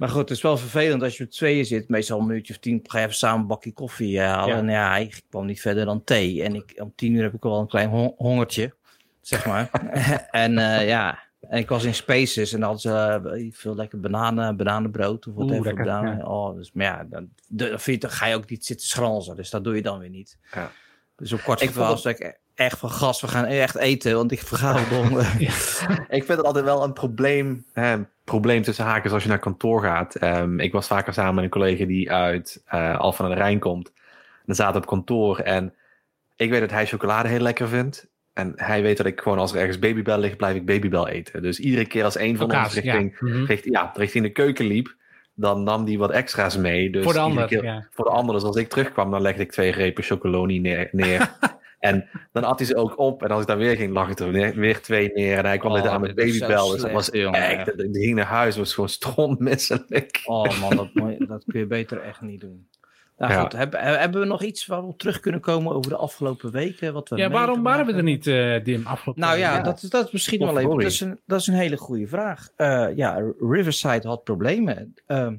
[0.03, 1.89] maar goed, het is wel vervelend als je met tweeën zit.
[1.89, 4.55] Meestal een minuutje of tien ga je even samen een bakje koffie eh, halen.
[4.55, 4.61] Ja.
[4.61, 6.43] En ja, ik kwam niet verder dan thee.
[6.43, 8.75] En ik, om tien uur heb ik wel een klein hon- hongertje,
[9.21, 9.71] zeg maar.
[10.31, 14.01] en eh, ja, en ik was in Spaces en dan hadden ze eh, veel lekker
[14.01, 16.17] bananen, bananenbrood of wat even bananen.
[16.17, 16.25] ja.
[16.25, 19.37] Oh, dus, maar ja, dan, dan, vind je, dan ga je ook niet zitten schranzen.
[19.37, 20.39] Dus dat doe je dan weer niet.
[20.55, 20.71] Ja.
[21.17, 24.75] Dus op Ik zei ik echt van gas, we gaan echt eten, want ik verga
[24.75, 25.33] wel de honger.
[26.19, 27.67] Ik vind het altijd wel een probleem,
[28.25, 30.15] probleem tussen haakjes als je naar kantoor gaat.
[30.15, 33.59] Ehm, ik was vaker samen met een collega die uit eh Alphen aan de Rijn
[33.59, 33.93] komt.
[33.95, 35.75] En dan zaten op kantoor en
[36.37, 38.11] ik weet dat hij chocolade heel lekker vindt.
[38.33, 41.43] En hij weet dat ik gewoon als er ergens babybel ligt, blijf ik babybel eten.
[41.43, 42.81] Dus iedere keer als een van ons Kaas, ja.
[42.81, 43.45] richting, Mhm.
[43.45, 44.95] richting, ja, richting de keuken liep,
[45.35, 46.91] dan nam hij wat extra's mee.
[46.91, 47.87] Dus Voor de ander, keer- ja.
[47.91, 48.35] voor de ander.
[48.35, 50.89] Dus als ik terugkwam, dan legde ik twee repen chocoloni neer.
[50.93, 51.31] neer.
[51.83, 53.23] en dan at hij ze ook op.
[53.23, 55.39] En als ik dan weer ging, lag ik er weer, weer twee neer.
[55.39, 56.71] En hij kwam Oh, weer aan met babybel.
[56.71, 60.21] Dus dat was echt, die ging naar huis, was gewoon strontmisselijk.
[60.27, 62.67] Oh man, dat, dat kun je beter echt niet doen.
[63.19, 63.41] Nou Ja.
[63.41, 66.51] goed, hebben, hebben we nog iets waar we op terug kunnen komen over de afgelopen
[66.51, 66.93] weken?
[66.93, 69.63] Wat we Ja, waarom waren we er niet, eh Dim, afgelopen Nou ja, Ja.
[69.63, 70.71] Dat, is- dat is misschien Of wel even.
[70.71, 72.49] Dat is, een, dat is een hele goede vraag.
[72.57, 74.95] Eh, ja, Riverside had problemen.
[75.07, 75.35] Ehm,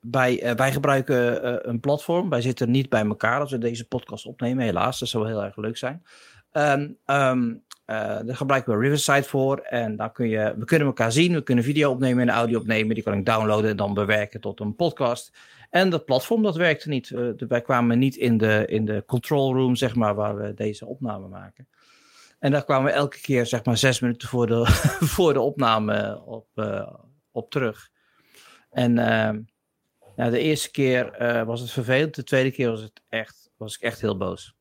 [0.00, 2.28] bij, eh, wij gebruiken eh, een platform.
[2.28, 4.98] Wij zitten niet bij elkaar als we deze podcast opnemen, helaas.
[4.98, 6.02] Dat zou heel erg leuk zijn.
[6.52, 7.54] Ehm, ehm,
[7.84, 9.58] eh, daar gebruiken we Riverside voor.
[9.58, 11.32] En daar kun je, we kunnen elkaar zien.
[11.34, 12.94] We kunnen video opnemen en audio opnemen.
[12.94, 15.36] Die kan ik downloaden en dan bewerken tot een podcast.
[15.70, 17.08] En dat platform, dat werkte niet.
[17.48, 21.28] Wij kwamen niet in de, in de control room, zeg maar, waar we deze opname
[21.28, 21.68] maken.
[22.38, 24.66] En daar kwamen we elke keer, zeg maar, zes minuten voor de,
[25.14, 26.46] voor de opname op,
[27.30, 27.90] op terug.
[28.70, 28.98] En
[30.20, 32.14] ja, de eerste keer eh, was het vervelend.
[32.14, 34.54] De tweede keer was, het echt, was ik echt heel boos.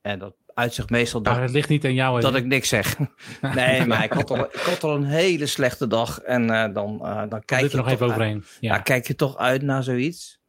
[0.00, 2.20] En dat uitzicht meestal dat, Nou, het ligt niet aan jou.
[2.20, 2.96] dat ik niks zeg.
[3.54, 6.18] Nee, maar ik had al, ik had al een hele slechte dag.
[6.20, 8.44] En eh, dan, eh, dan kijk je er nog even overheen.
[8.60, 8.78] ja.
[8.78, 10.40] Kijk je toch uit naar zoiets.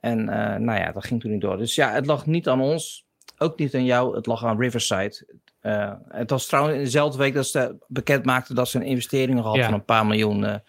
[0.00, 0.24] En
[0.64, 1.56] nou ja, dat ging toen niet door.
[1.56, 3.06] Dus ja, het lag niet aan ons.
[3.38, 4.16] Ook niet aan jou.
[4.16, 5.40] Het lag aan Riverside.
[6.08, 9.54] Het was trouwens in dezelfde week dat ze bekend maakten dat ze een investering had
[9.54, 9.64] Ja.
[9.64, 10.60] van een paar miljoen.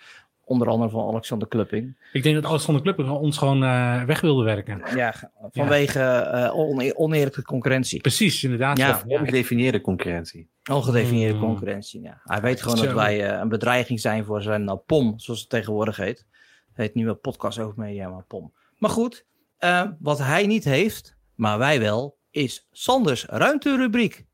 [0.48, 1.98] Onder andere van Alexander Klupping.
[2.14, 4.82] Ik denk dat Alexander Club ons gewoon eh, weg wilde werken.
[4.96, 8.02] Ja, vanwege eh, one- oneerlijke concurrentie.
[8.02, 8.78] Precies, inderdaad.
[8.78, 9.02] Ja.
[9.08, 10.50] Ongedefinieerde concurrentie.
[10.72, 11.40] Ongedefinieerde Mm.
[11.42, 12.22] concurrentie, ja.
[12.24, 15.50] Hij weet gewoon dat wij eh, een bedreiging zijn voor zijn eh, POM, zoals het
[15.50, 16.26] tegenwoordig heet.
[16.68, 18.54] Het heet nu wel podcast over media, maar POM.
[18.78, 19.26] Maar goed,
[19.58, 24.26] eh, wat hij niet heeft, maar wij wel, is Sanders ruimterubriek.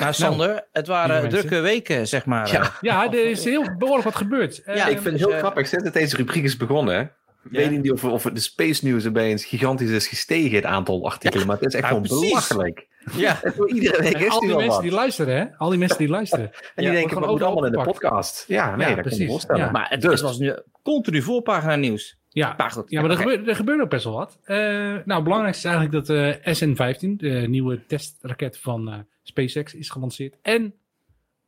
[0.00, 2.46] Nou, Sander, het waren drukke weken, zeg maar.
[2.46, 2.52] eh.
[2.52, 2.72] Ja.
[2.80, 4.62] Ja, er is heel behoorlijk wat gebeurd.
[4.62, 6.94] Eh, Ja, ik vind het heel eh, grappig, sinds dat deze rubriek is begonnen.
[6.96, 7.04] hè,
[7.42, 11.06] Weet ik niet of, of de Space News erbij eens gigantisch is gestegen, het aantal
[11.06, 11.46] artikelen.
[11.46, 12.28] Maar het is echt nou, gewoon precies.
[12.48, 12.86] belachelijk.
[13.16, 13.40] ja.
[13.74, 14.82] Iedere week en is al er die mensen wat.
[14.82, 15.44] die luisteren, hè?
[15.58, 16.50] Al die mensen die luisteren.
[16.74, 18.44] En Ja, die denken, we moeten allemaal in de podcast.
[18.48, 19.26] Ja, nee, Ja, dat kan ik me precies.
[19.28, 19.64] voorstellen.
[19.64, 19.70] Ja.
[19.70, 20.10] Maar het, Dus.
[20.10, 22.18] het was nu continu voorpagina nieuws.
[22.32, 22.90] Ja, Maar goed.
[22.90, 24.38] ja maar er, gebeurt, er gebeurt ook best wel wat.
[24.42, 29.74] Eh, nou, het belangrijkste is eigenlijk dat eh, SN-15, de nieuwe testraket van eh, SpaceX,
[29.74, 30.36] is gelanceerd.
[30.42, 30.74] En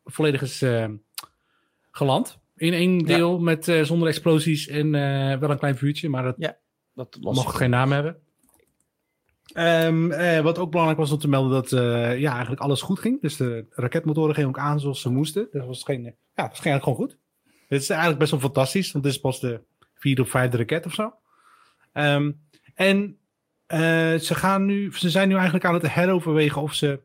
[0.04, 0.88] volledig is eh,
[1.90, 2.38] geland.
[2.56, 3.04] In één Ja.
[3.06, 6.34] deel met, eh, zonder explosies en eh, wel een klein vuurtje, maar dat
[6.94, 8.16] Dat was mocht geen naam hebben.
[9.52, 12.98] Ehm, eh, wat ook belangrijk was om te melden dat eh, ja, eigenlijk alles goed
[12.98, 13.20] ging.
[13.20, 15.48] Dus de raketmotoren gingen ook aan zoals ze moesten.
[15.52, 17.18] Dat was, geen, ja, dat was eigenlijk gewoon goed.
[17.68, 19.60] Het is eigenlijk best wel fantastisch, want dit is pas de
[20.02, 21.14] vierde of vijfde raket of zo.
[21.92, 22.32] Ehm,
[22.74, 23.18] en
[23.66, 27.00] eh, ze, gaan nu, ze zijn nu eigenlijk aan het heroverwegen of ze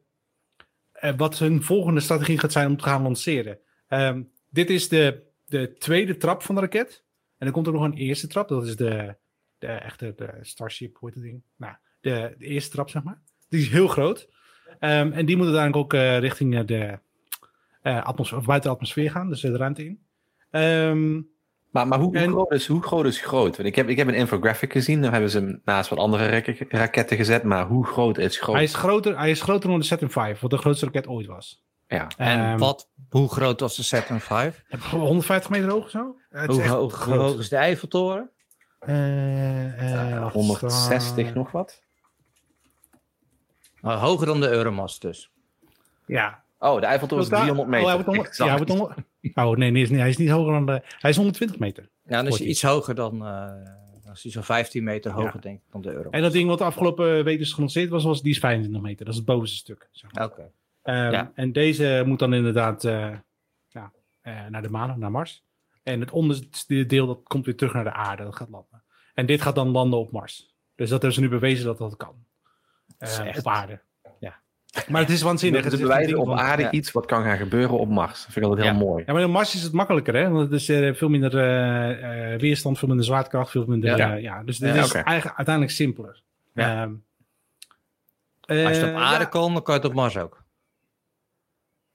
[0.91, 3.59] eh, wat hun volgende strategie gaat zijn om te gaan lanceren.
[3.87, 7.03] Ehm, dit is de, de tweede trap van de raket.
[7.37, 8.47] En er komt ook nog een eerste trap.
[8.47, 9.15] Dat is de,
[9.57, 11.41] de echte de Starship, hoe heet het ding?
[11.55, 13.21] Nou, de, de eerste trap, zeg maar.
[13.49, 14.29] Die is heel groot.
[14.79, 16.99] Ehm, en die moet uiteindelijk ook eh, richting de
[17.81, 20.05] atmosfeer, buiten de atmosfeer gaan, dus de ruimte in.
[20.51, 21.21] Ehm,
[21.77, 23.55] Maar, maar hoe, groot is, hoe groot is groot?
[23.57, 25.01] Want ik heb, ik heb een infographic gezien.
[25.01, 27.43] Daar hebben ze hem naast wat andere rake- raketten gezet.
[27.43, 28.55] Maar hoe groot is groot?
[28.55, 31.25] hij, is groter, hij is groter dan de Saturn V, wat de grootste raket ooit
[31.27, 31.63] was.
[31.87, 32.07] Ja.
[32.17, 34.51] En Ehm, wat, hoe groot was de Saturn V?
[34.91, 36.15] 150 meter hoog of zo?
[36.29, 37.19] Het is Hoe echt hoog, hoe groot.
[37.31, 38.29] hoog is de Eiffeltoren?
[38.79, 41.81] Eh, eh, 160 nog wat?
[43.81, 45.31] Hoger dan de Euromast dus.
[46.05, 46.43] Ja.
[46.59, 47.85] Oh, de Eiffeltoren is Totaal- 300 meter.
[47.85, 50.65] Oh, hij ja, hij wordt oh nee, nee, is niet, hij is niet hoger dan
[50.65, 50.81] de...
[50.99, 51.89] Hij is 120 meter.
[52.03, 53.51] Ja, dan is hij iets hoger dan, eh
[54.13, 55.39] is hij zo'n 15 meter hoger Ja.
[55.41, 56.13] denk ik dan de Euromast.
[56.13, 59.05] En dat ding wat de afgelopen week dus gelanceerd was, was die is 25 meter.
[59.05, 59.87] Dat is het bovenste stuk.
[59.91, 60.25] Zeg maar.
[60.25, 60.51] Oké.
[60.81, 61.31] Ehm, Ja.
[61.35, 63.09] En deze moet dan inderdaad eh,
[63.67, 63.91] ja,
[64.21, 65.43] eh, naar de maan, naar Mars.
[65.83, 68.23] En het onderste deel dat komt weer terug naar de aarde.
[68.23, 68.83] Dat gaat landen.
[69.13, 70.53] En dit gaat dan landen op Mars.
[70.75, 72.15] Dus dat hebben ze nu bewezen dat dat kan.
[72.97, 73.79] Eh, echt- op aarde.
[74.87, 75.63] Maar het is waanzinnig.
[75.63, 76.71] Het is bewijzen op aarde ja.
[76.71, 78.23] iets wat kan gaan gebeuren op Mars.
[78.23, 78.85] Dat vind ik altijd heel Ja.
[78.85, 79.03] mooi.
[79.05, 80.29] Ja, maar op Mars is het makkelijker, hè?
[80.29, 84.19] Want het is eh, veel minder eh, eh, weerstand, veel minder zwaartekracht, veel minder...
[84.21, 84.43] Ja.
[84.43, 86.21] Dus dit Ja, is eigenlijk uiteindelijk simpeler.
[86.53, 86.81] Ja.
[86.81, 86.91] Ehm,
[88.65, 89.29] Als je het eh, op aarde ja.
[89.29, 90.45] kon, dan kan je het op Mars ook.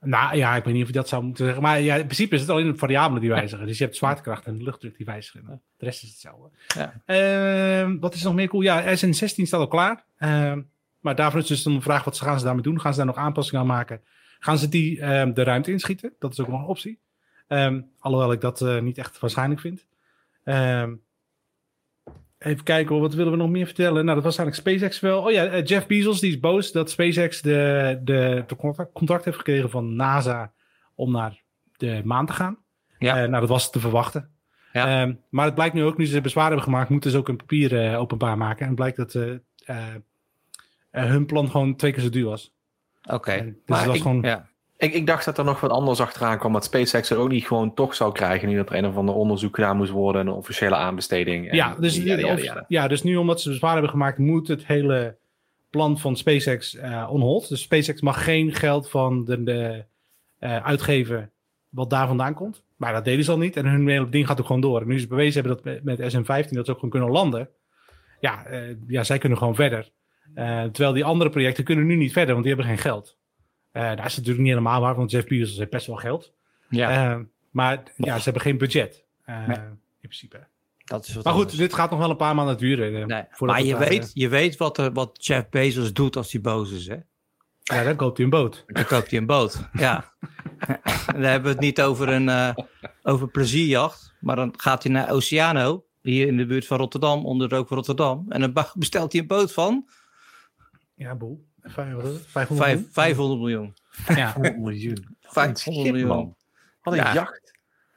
[0.01, 1.63] Nou ja, ik weet niet of je dat zou moeten zeggen.
[1.63, 3.67] Maar ja, in principe is het alleen de variabelen die wijzigen.
[3.67, 5.63] Dus je hebt zwaartekracht en luchtdruk die wijzigen.
[5.77, 6.49] De rest is hetzelfde.
[6.67, 6.93] Ja.
[7.07, 8.63] Ehm, wat is nog meer cool?
[8.63, 10.05] Ja, SN16 staat al klaar.
[10.19, 10.61] Ehm,
[11.03, 12.81] maar daarvoor is dus dan de vraag, wat gaan ze daarmee doen?
[12.81, 14.01] Gaan ze daar nog aanpassingen aan maken?
[14.39, 16.13] Gaan ze die ehm, de ruimte inschieten?
[16.19, 17.01] Dat is ook nog een optie.
[17.47, 19.87] Ehm, alhoewel ik dat eh, niet echt waarschijnlijk vind.
[20.45, 20.95] Ehm,
[22.39, 24.05] even kijken, wat willen we nog meer vertellen?
[24.05, 25.23] Nou, dat was eigenlijk SpaceX wel.
[25.23, 28.57] Oh ja, eh, Jeff Bezos, die is boos dat SpaceX de, de, de
[28.93, 30.53] contract, heeft gekregen van NASA
[30.95, 31.43] om naar
[31.77, 32.59] de maan te gaan.
[32.99, 33.23] Ja.
[33.23, 34.31] Eh, nou, dat was te verwachten.
[34.73, 35.15] Ja.
[35.31, 37.97] Maar het blijkt nu ook, nu ze bezwaar hebben gemaakt, moeten ze ook een papier
[37.97, 38.67] openbaar maken.
[38.67, 39.19] En blijkt dat
[40.93, 42.53] eh, eh, eh, hun plan gewoon twee keer zo duur was.
[43.11, 43.31] Oké.
[43.31, 44.23] En dus Maar het was ik- gewoon...
[44.23, 44.51] Ja.
[44.77, 46.53] Ik, ik dacht dat er nog wat anders achteraan kwam.
[46.53, 48.49] Dat SpaceX er ook niet gewoon toch zou krijgen.
[48.49, 50.27] Nu dat er een of ander onderzoek gedaan moest worden.
[50.27, 51.49] Een officiële aanbesteding.
[51.51, 51.97] en- Ja, dus,
[52.69, 55.17] ja, dus nu omdat ze bezwaar hebben gemaakt, moet het hele
[55.71, 57.49] plan van SpaceX eh on hold.
[57.49, 59.85] Dus SpaceX mag geen geld van de, de
[60.39, 61.31] eh, uitgeven
[61.69, 62.65] wat daar vandaan komt.
[62.77, 63.57] Maar dat deden ze al niet.
[63.57, 64.81] En hun hele ding gaat ook gewoon door.
[64.81, 67.49] En nu ze bewezen hebben dat met, met SM-15 dat ze ook gewoon kunnen landen.
[68.21, 69.91] Ja, eh, ja zij kunnen gewoon verder.
[70.35, 73.17] Eh, terwijl die andere projecten kunnen nu niet verder, want die hebben geen geld.
[73.73, 76.33] Eh dat is natuurlijk niet helemaal waar, want Jeff Bezos heeft best wel geld.
[76.69, 79.05] ja, Eh, maar ja, ze hebben geen budget.
[79.27, 79.57] Nee.
[79.57, 80.47] In principe.
[80.85, 81.61] dat is wat Maar goed, anders.
[81.61, 82.93] dit gaat nog wel een paar maanden duren.
[83.09, 86.41] Nee, maar je daar, weet, je weet wat, er, wat Jeff Bezos doet als hij
[86.41, 86.97] boos is, hè?
[87.63, 88.65] Ja, dan koopt hij een boot.
[88.67, 89.69] Dan koopt hij een boot.
[89.73, 90.13] Ja.
[91.13, 92.55] Dan hebben we het niet over een
[93.03, 94.15] over plezierjacht.
[94.21, 95.85] Maar dan gaat hij naar Oceano.
[96.03, 97.25] Hier in de buurt van Rotterdam.
[97.27, 98.25] Onder de rook van Rotterdam.
[98.29, 99.89] En dan bestelt hij een boot van
[101.03, 101.45] Ja, boel.
[101.63, 102.27] Vijf- wat is het?
[102.27, 102.93] 500 vijf, miljoen?
[102.93, 103.75] 500 miljoen.
[104.17, 104.35] Ja.
[104.59, 105.17] miljoen.
[105.21, 106.09] 500 Shit, miljoen.
[106.09, 106.37] man.
[106.83, 107.15] Wat een Ja.
[107.15, 107.53] jacht.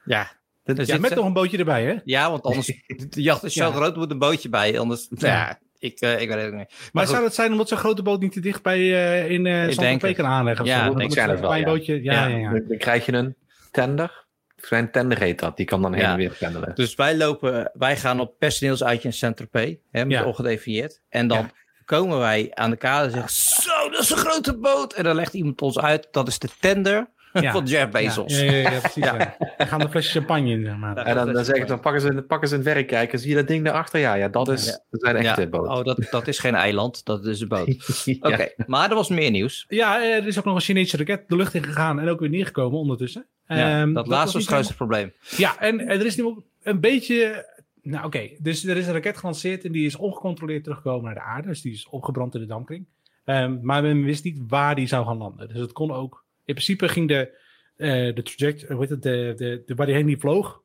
[0.06, 0.32] Ja.
[0.64, 1.96] Ja, zit met ze- nog een bootje erbij, hè?
[2.04, 2.68] ja, want anders...
[3.10, 3.72] De jacht is zo Ja.
[3.72, 4.80] groot, er moet een bootje bij.
[4.80, 5.08] Anders...
[5.10, 5.60] Ja, Ja.
[5.80, 6.70] ik, eh, ik weet het niet.
[6.70, 9.46] Maar, Maar zou het zijn omdat zo'n grote boot niet te dicht bij eh in
[9.46, 10.16] het.
[10.16, 10.66] kan aanleggen?
[10.66, 11.66] Ja, ik moet het wel, ja.
[11.66, 12.04] bootje.
[12.04, 12.26] Ja, Ja.
[12.28, 12.52] ja, ja.
[12.52, 13.36] Dan, dan krijg je een
[13.72, 14.24] tender.
[14.70, 15.58] Een tender heet dat.
[15.58, 16.12] Die kan dan heen Ja.
[16.12, 16.76] en weer pendelen.
[16.76, 20.26] Dus wij lopen, wij gaan op personeelsuitje in Saint-Tropez, hè, met Ja.
[20.26, 21.02] ongedefinieerd.
[21.10, 21.52] En dan Ja.
[21.86, 24.94] Komen wij aan de kade en zeggen, zo, dat is een grote boot.
[24.94, 27.08] En dan legt iemand ons uit, dat is de tender
[27.42, 27.52] Ja.
[27.52, 28.40] van Jeff Bezos.
[28.40, 29.04] Ja, ja, ja, ja, precies.
[29.04, 29.36] Ja.
[29.58, 30.96] Dan gaan er flesjes champagne in, zeg maar.
[30.96, 31.04] Ja.
[31.06, 33.20] En dan, dan zeggen ze, dan pakken ze, pakken ze een verrekijker.
[33.20, 34.00] Zie je dat ding daarachter?
[34.00, 35.48] Ja, ja dat, is, dat zijn echte Ja.
[35.48, 35.72] boten.
[35.72, 37.68] Oh, dat, dat is geen eiland, dat is een boot.
[38.06, 38.16] Ja.
[38.20, 39.66] Oké, maar er was meer nieuws.
[39.68, 42.20] Ja, eh, er is ook nog een Chinese raket de lucht in gegaan en ook
[42.20, 43.26] weer neergekomen ondertussen.
[43.48, 45.14] Ja, Ehm, dat laatste was het grootste probleem.
[45.38, 47.46] Ja, en er is nu ook een beetje.
[47.86, 48.30] Nou, oké.
[48.40, 51.48] Dus er is een raket gelanceerd en die is ongecontroleerd teruggekomen naar de aarde.
[51.48, 52.86] Dus die is opgebrand in de dampkring.
[53.26, 55.48] Ehm, maar men wist niet waar die zou gaan landen.
[55.48, 56.24] Dus het kon ook.
[56.46, 57.38] In principe ging de,
[57.78, 60.62] eh de traject, hoe het, de, de, de, waar die heen die vloog.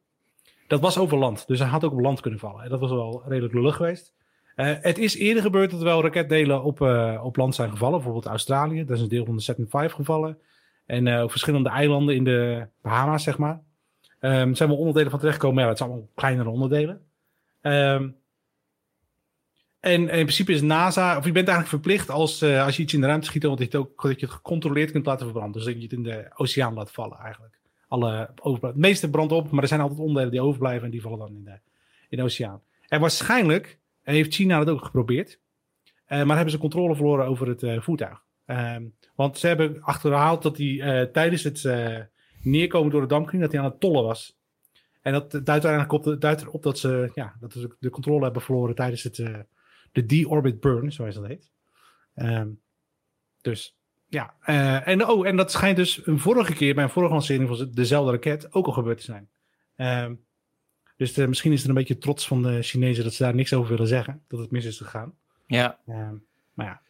[0.66, 1.46] Dat was over land.
[1.46, 2.64] Dus hij had ook op land kunnen vallen.
[2.64, 4.14] En dat was wel redelijk lullig geweest.
[4.54, 7.94] Eh, het is eerder gebeurd dat er wel raketdelen op, eh, op land zijn gevallen.
[7.94, 8.84] Bijvoorbeeld Australië.
[8.84, 10.38] Dat is een deel van de Saturn V gevallen.
[10.86, 13.62] En verschillende eilanden in de Bahama's, zeg maar.
[14.20, 15.62] Ehm zijn wel onderdelen van terechtgekomen.
[15.62, 17.00] Ja, het zijn allemaal kleinere onderdelen.
[17.60, 18.08] Ehm,
[19.80, 22.94] en, in principe is NASA, of je bent eigenlijk verplicht als, eh, als je iets
[22.94, 25.52] in de ruimte schiet, want je het ook dat je het gecontroleerd kunt laten verbranden.
[25.52, 27.58] Dus dat je het in de oceaan laat vallen eigenlijk.
[27.88, 31.18] Alle het meeste brandt op, maar er zijn altijd onderdelen die overblijven en die vallen
[31.18, 31.58] dan in de,
[32.08, 32.62] in oceaan.
[32.88, 35.38] En waarschijnlijk heeft China dat ook geprobeerd,
[36.04, 38.22] eh, maar hebben ze controle verloren over het eh, voertuig.
[38.46, 41.68] Ehm, want ze hebben achterhaald dat hij tijdens het
[42.42, 44.39] neerkomen door de dampkring, dat hij aan het tollen was.
[45.00, 48.42] En dat duidt uiteindelijk op, duidt erop dat ze ja, dat ze de controle hebben
[48.42, 49.38] verloren tijdens het, eh,
[49.92, 51.50] de de-orbit burn, zoals dat heet.
[52.14, 52.48] Ehm,
[53.40, 53.76] dus
[54.08, 57.48] ja, eh, en, oh, en dat schijnt dus een vorige keer bij een vorige lancering
[57.48, 59.28] van dezelfde raket ook al gebeurd te zijn.
[59.76, 60.14] Ehm,
[60.96, 63.52] dus eh, misschien is er een beetje trots van de Chinezen dat ze daar niks
[63.52, 65.14] over willen zeggen, dat het mis is gegaan.
[65.46, 66.14] Ja, Ehm,
[66.54, 66.80] maar ja,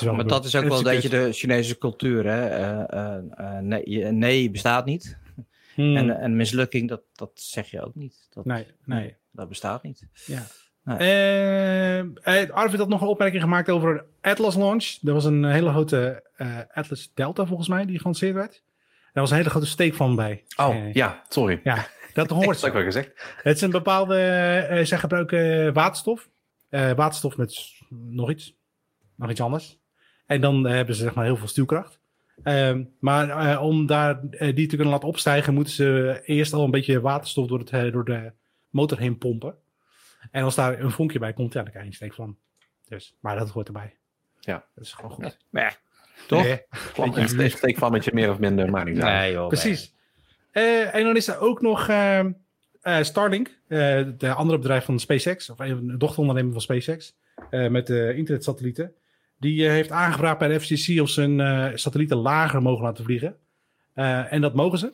[0.00, 2.26] ja maar dat is ook het wel een beetje de Chinese cultuur.
[2.26, 3.60] Hè?
[3.60, 5.18] Nee, nee bestaat niet.
[5.74, 8.26] Hmm, En, en mislukking, dat, dat zeg je ook niet.
[8.30, 9.16] Dat, nee, nee.
[9.30, 10.06] Dat bestaat niet.
[10.26, 10.46] Ja.
[10.84, 12.12] Nee.
[12.22, 14.98] Eh, Arvid had nog een opmerking gemaakt over de Atlas launch.
[15.04, 18.62] Er was een hele grote eh, Atlas Delta volgens mij die gelanceerd werd.
[19.12, 20.44] Daar was een hele grote steek van bij.
[20.56, 21.60] Oh, ja, sorry.
[21.64, 21.74] ja,
[22.14, 23.34] dat Dat hoort had ik wel gezegd.
[23.42, 26.28] Het is een bepaalde, zij gebruiken waterstof.
[26.70, 28.54] Waterstof met nog iets.
[29.16, 29.78] Nog iets anders.
[30.26, 32.00] En dan hebben ze zeg maar heel veel stuwkracht.
[32.42, 36.64] Ehm, maar eh, om daar, eh, die te kunnen laten opstijgen, moeten ze eerst al
[36.64, 38.32] een beetje waterstof door, het, eh, door de
[38.70, 39.54] motor heen pompen.
[40.30, 42.36] En als daar een vonkje bij komt, ja, dan krijg je een steek van.
[42.88, 43.94] Dus, maar dat hoort erbij.
[44.40, 44.64] Ja.
[44.74, 45.38] Dat is gewoon goed.
[45.50, 45.68] Nee,
[46.26, 46.42] toch?
[46.42, 49.20] Nee, Klopt, een steek- steekvlammetje meer of minder, maar niet uit.
[49.20, 49.48] Nee, joh.
[49.48, 49.94] precies.
[50.50, 52.32] Eh, en dan is er ook nog ehm,
[52.82, 57.16] eh, Starlink, eh de andere bedrijf van SpaceX, of een dochteronderneming van SpaceX,
[57.50, 58.94] eh, met de internetsatellieten.
[59.44, 63.04] Die eh, heeft aangevraagd bij de FCC of ze een eh, satellieten lager mogen laten
[63.04, 63.36] vliegen.
[63.94, 64.92] Eh, en dat mogen ze.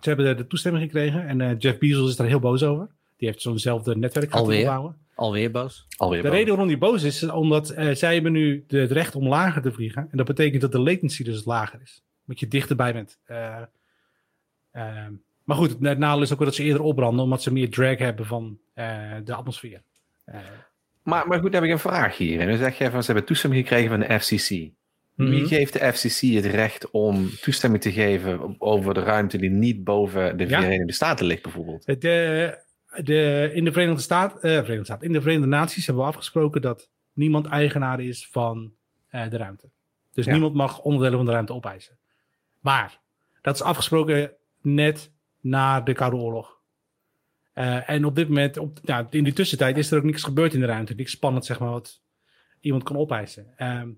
[0.00, 2.88] Ze hebben de, de toestemming gekregen en eh, Jeff Bezos is daar heel boos over.
[3.16, 4.60] Die heeft zo'nzelfde netwerk gaan Alweer?
[4.60, 4.96] opbouwen.
[5.14, 5.86] Alweer boos.
[5.96, 6.36] Alweer De boos.
[6.36, 9.28] reden waarom die boos is, is omdat eh, zij hebben nu de, het recht om
[9.28, 10.08] lager te vliegen.
[10.10, 12.02] En dat betekent dat de latency dus lager is.
[12.24, 13.18] Dat je dichterbij bent.
[13.24, 13.62] Eh,
[14.72, 15.12] ehm,
[15.44, 17.98] maar goed, het nadeel is ook wel dat ze eerder opbranden, omdat ze meer drag
[17.98, 19.82] hebben van eh, de atmosfeer.
[21.06, 22.40] Eh, Maar, maar goed, dan heb ik een vraag hier.
[22.40, 24.50] En dan zeg je van, ze hebben toestemming gekregen van de FCC.
[25.14, 25.30] mhm.
[25.30, 29.84] Wie geeft de FCC het recht om toestemming te geven over de ruimte die niet
[29.84, 30.60] boven de Ja.
[30.60, 31.86] Verenigde Staten ligt, bijvoorbeeld?
[32.00, 32.58] De,
[33.02, 36.60] de, in de Verenigde Staten, eh, Verenigde Staten, in de Verenigde Naties hebben we afgesproken
[36.62, 38.72] dat niemand eigenaar is van
[39.08, 39.68] eh, de ruimte.
[40.12, 40.32] Dus Ja.
[40.32, 41.98] niemand mag onderdelen van de ruimte opeisen.
[42.60, 43.00] Maar
[43.42, 46.55] dat is afgesproken net na de Koude Oorlog.
[47.56, 50.54] Eh, en op dit moment, op, nou, in die tussentijd, is er ook niks gebeurd
[50.54, 50.94] in de ruimte.
[50.94, 52.02] Niks spannend, zeg maar, wat
[52.60, 53.46] iemand kan opeisen.
[53.56, 53.88] Ehm,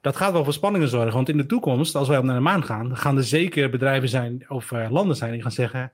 [0.00, 1.14] dat gaat wel voor spanningen zorgen.
[1.14, 4.08] Want in de toekomst, als wij op naar de maan gaan, gaan er zeker bedrijven
[4.08, 5.92] zijn of eh, landen zijn die gaan zeggen: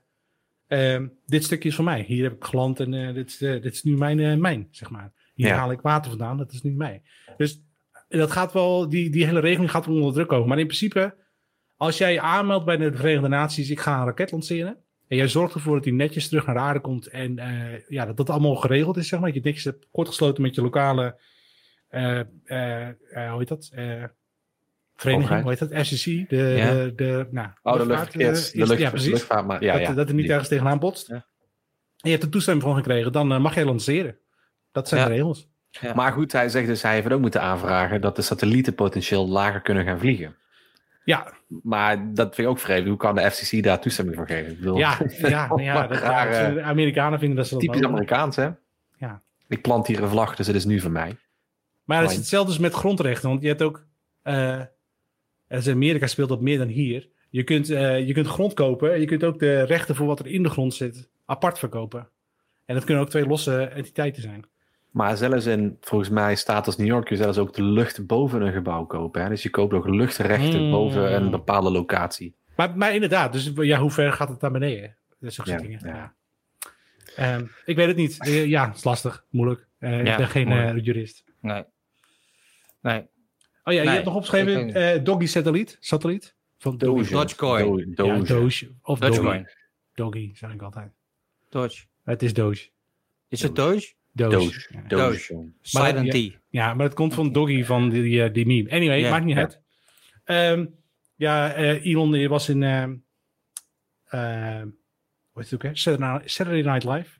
[0.67, 2.01] ehm, Dit stukje is van mij.
[2.01, 5.11] Hier heb ik geland en eh, dit, is, dit is nu mijn, mijn, zeg maar.
[5.33, 5.55] Hier Ja.
[5.55, 7.01] haal ik water vandaan, dat is nu mij.
[7.37, 7.61] Dus
[8.07, 10.47] dat gaat wel, die, die hele regeling gaat onder druk komen.
[10.47, 11.15] Maar in principe,
[11.75, 14.84] als jij je aanmeldt bij de Verenigde Naties, ik ga een raket lanceren.
[15.07, 17.07] En jij zorgt ervoor dat die netjes terug naar de aarde komt.
[17.07, 19.31] En eh, ja, dat dat allemaal geregeld is, zeg maar.
[19.31, 21.19] Dat je netjes hebt kortgesloten met je lokale,
[21.87, 23.71] eh, eh, hoe heet dat?
[24.95, 25.41] Vereniging, Overheid.
[25.43, 25.85] hoe heet dat?
[25.87, 26.29] FCC.
[26.29, 26.73] De, Ja.
[26.73, 29.93] de, de, nou, Oh, de luchtvaart, de lucht, ja, precies luchtvaart, maar ja, dat, ja.
[29.93, 31.09] dat er niet ergens tegenaan botst.
[31.09, 31.25] En
[31.95, 34.17] je hebt er toestemming van gekregen, dan mag jij lanceren.
[34.71, 35.49] Dat zijn de regels.
[35.95, 39.27] Maar goed, hij zegt dus, hij heeft het ook moeten aanvragen dat de satellieten potentieel
[39.27, 40.35] lager kunnen gaan vliegen.
[41.05, 42.87] Ja, Maar dat vind ik ook vreemd.
[42.87, 44.51] Hoe kan de FCC daar toestemming voor geven?
[44.51, 45.99] Ik bedoel, ja, ja, nou ja, dat,
[46.53, 47.83] de Amerikanen vinden dat ze dat typisch.
[47.83, 48.49] Amerikaans, hè?
[48.97, 49.21] Ja.
[49.47, 51.17] Ik plant hier een vlag, dus het is nu van mij.
[51.83, 53.29] Maar het is hetzelfde als met grondrechten.
[53.29, 53.85] Want je hebt ook.
[55.47, 57.09] in Amerika speelt dat meer dan hier.
[57.29, 58.93] Je kunt, eh, je kunt grond kopen.
[58.93, 62.09] En je kunt ook de rechten voor wat er in de grond zit apart verkopen.
[62.65, 64.45] En dat kunnen ook twee losse entiteiten zijn.
[64.95, 68.05] Maar zelfs in, volgens mij, staat als New York, kun je zelfs ook de lucht
[68.07, 69.21] boven een gebouw kopen.
[69.21, 69.29] Hè?
[69.29, 70.71] Dus je koopt ook luchtrechten Mm.
[70.71, 72.35] boven een bepaalde locatie.
[72.55, 74.95] Maar, maar inderdaad, dus ja, hoe ver gaat het naar beneden?
[75.19, 75.79] Dat soort Ja, dingen.
[75.83, 75.95] ja.
[75.95, 76.13] Ja.
[77.15, 78.19] Ehm, ik weet het niet.
[78.19, 79.67] Eh, ja, het is lastig, moeilijk.
[79.77, 81.23] Eh, ik ben geen eh, jurist.
[81.39, 81.63] Nee.
[82.81, 82.99] Nee.
[83.63, 85.77] Oh ja, je hebt nog opgeschreven eh Doggy Satelliet.
[85.79, 86.35] Satelliet.
[86.57, 87.11] Van Doge.
[87.11, 87.91] Dogecoin.
[87.95, 88.23] Doge.
[88.23, 88.71] Doge.
[88.81, 89.13] Of Doge.
[89.13, 89.49] Dogecoin.
[89.93, 90.91] Doggy, zeg ik altijd.
[91.49, 91.83] Doge.
[92.03, 92.69] Het is Doge.
[93.27, 93.93] Is het Doge?
[94.15, 94.37] Doge.
[94.37, 94.67] Doge.
[94.69, 94.81] Ja.
[94.87, 95.51] Doge.
[95.61, 96.73] Silent ja.
[96.73, 98.71] Maar het komt van Doggy van die, die, eh, die meme.
[98.71, 99.61] Anyway, maakt niet uit.
[100.23, 100.65] Ehm,
[101.15, 102.63] ja, eh, Elon was in...
[102.63, 102.95] ehm
[104.05, 104.67] ehm,
[105.31, 105.75] hoe heet het ook, hè?
[105.75, 107.19] Saturday Night- Saturday Night Live.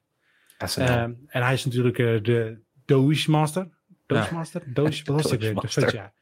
[0.82, 3.70] Ehm, en hij is natuurlijk eh, de Doge Master.
[4.06, 4.64] Doge Master?
[4.74, 5.96] Doge, wat was het Master.
[5.96, 6.14] ja.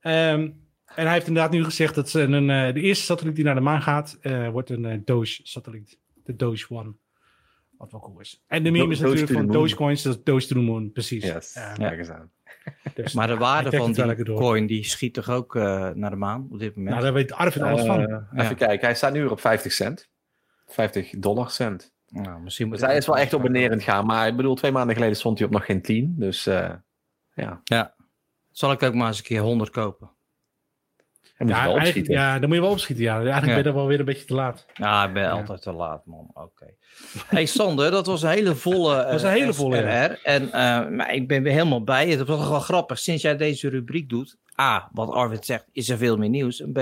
[0.00, 0.50] Ehm,
[0.94, 3.54] en hij heeft inderdaad nu gezegd dat ze een, eh, de eerste satelliet die naar
[3.54, 5.98] de maan gaat, eh, wordt een eh, Doge-satelliet.
[6.24, 6.94] De Doge One.
[7.78, 8.42] Wat wel cool is.
[8.46, 9.52] En de meme Do- is Doge natuurlijk van.
[9.52, 11.24] Dogecoins, dat is Doge to the moon, precies.
[11.24, 12.30] yes, kijk eens aan.
[12.94, 16.48] dus- Maar de waarde van die coin die schiet toch ook eh, naar de maan
[16.50, 16.92] op dit moment?
[16.94, 18.00] Nou, daar weet Arvid alles van.
[18.00, 18.42] Eh, ja.
[18.42, 20.08] Even kijken, hij staat nu weer op 50 cent.
[20.66, 21.94] 50 dollar cent.
[22.08, 24.06] Nou, misschien moet Dus hij is wel echt op en neer aan het gaan.
[24.06, 26.14] Maar ik bedoel, twee maanden geleden stond hij op nog geen 10.
[26.18, 26.70] Dus eh,
[27.34, 27.94] ja, Ja.
[28.50, 30.10] Zal ik ook maar eens een keer 100 kopen?
[31.36, 32.12] Hij moet Ja, wel opschieten.
[32.14, 33.04] ja, dan moet je wel opschieten.
[33.04, 33.12] Ja.
[33.14, 33.48] Eigenlijk Ja.
[33.48, 34.66] ben je dan wel weer een beetje te laat.
[34.76, 36.30] Nou, ik ben altijd te laat, man.
[36.34, 36.66] Oké.
[37.26, 38.94] Hey Sander, dat was een hele volle.
[39.02, 40.04] Dat was een hele volle, ja.
[40.06, 40.18] SRR.
[40.22, 42.08] En uh, maar ik ben weer helemaal bij.
[42.08, 42.98] Het is toch wel grappig.
[42.98, 44.36] Sinds jij deze rubriek doet.
[44.60, 46.60] A, wat Arvid zegt, is er veel meer nieuws.
[46.60, 46.80] En B,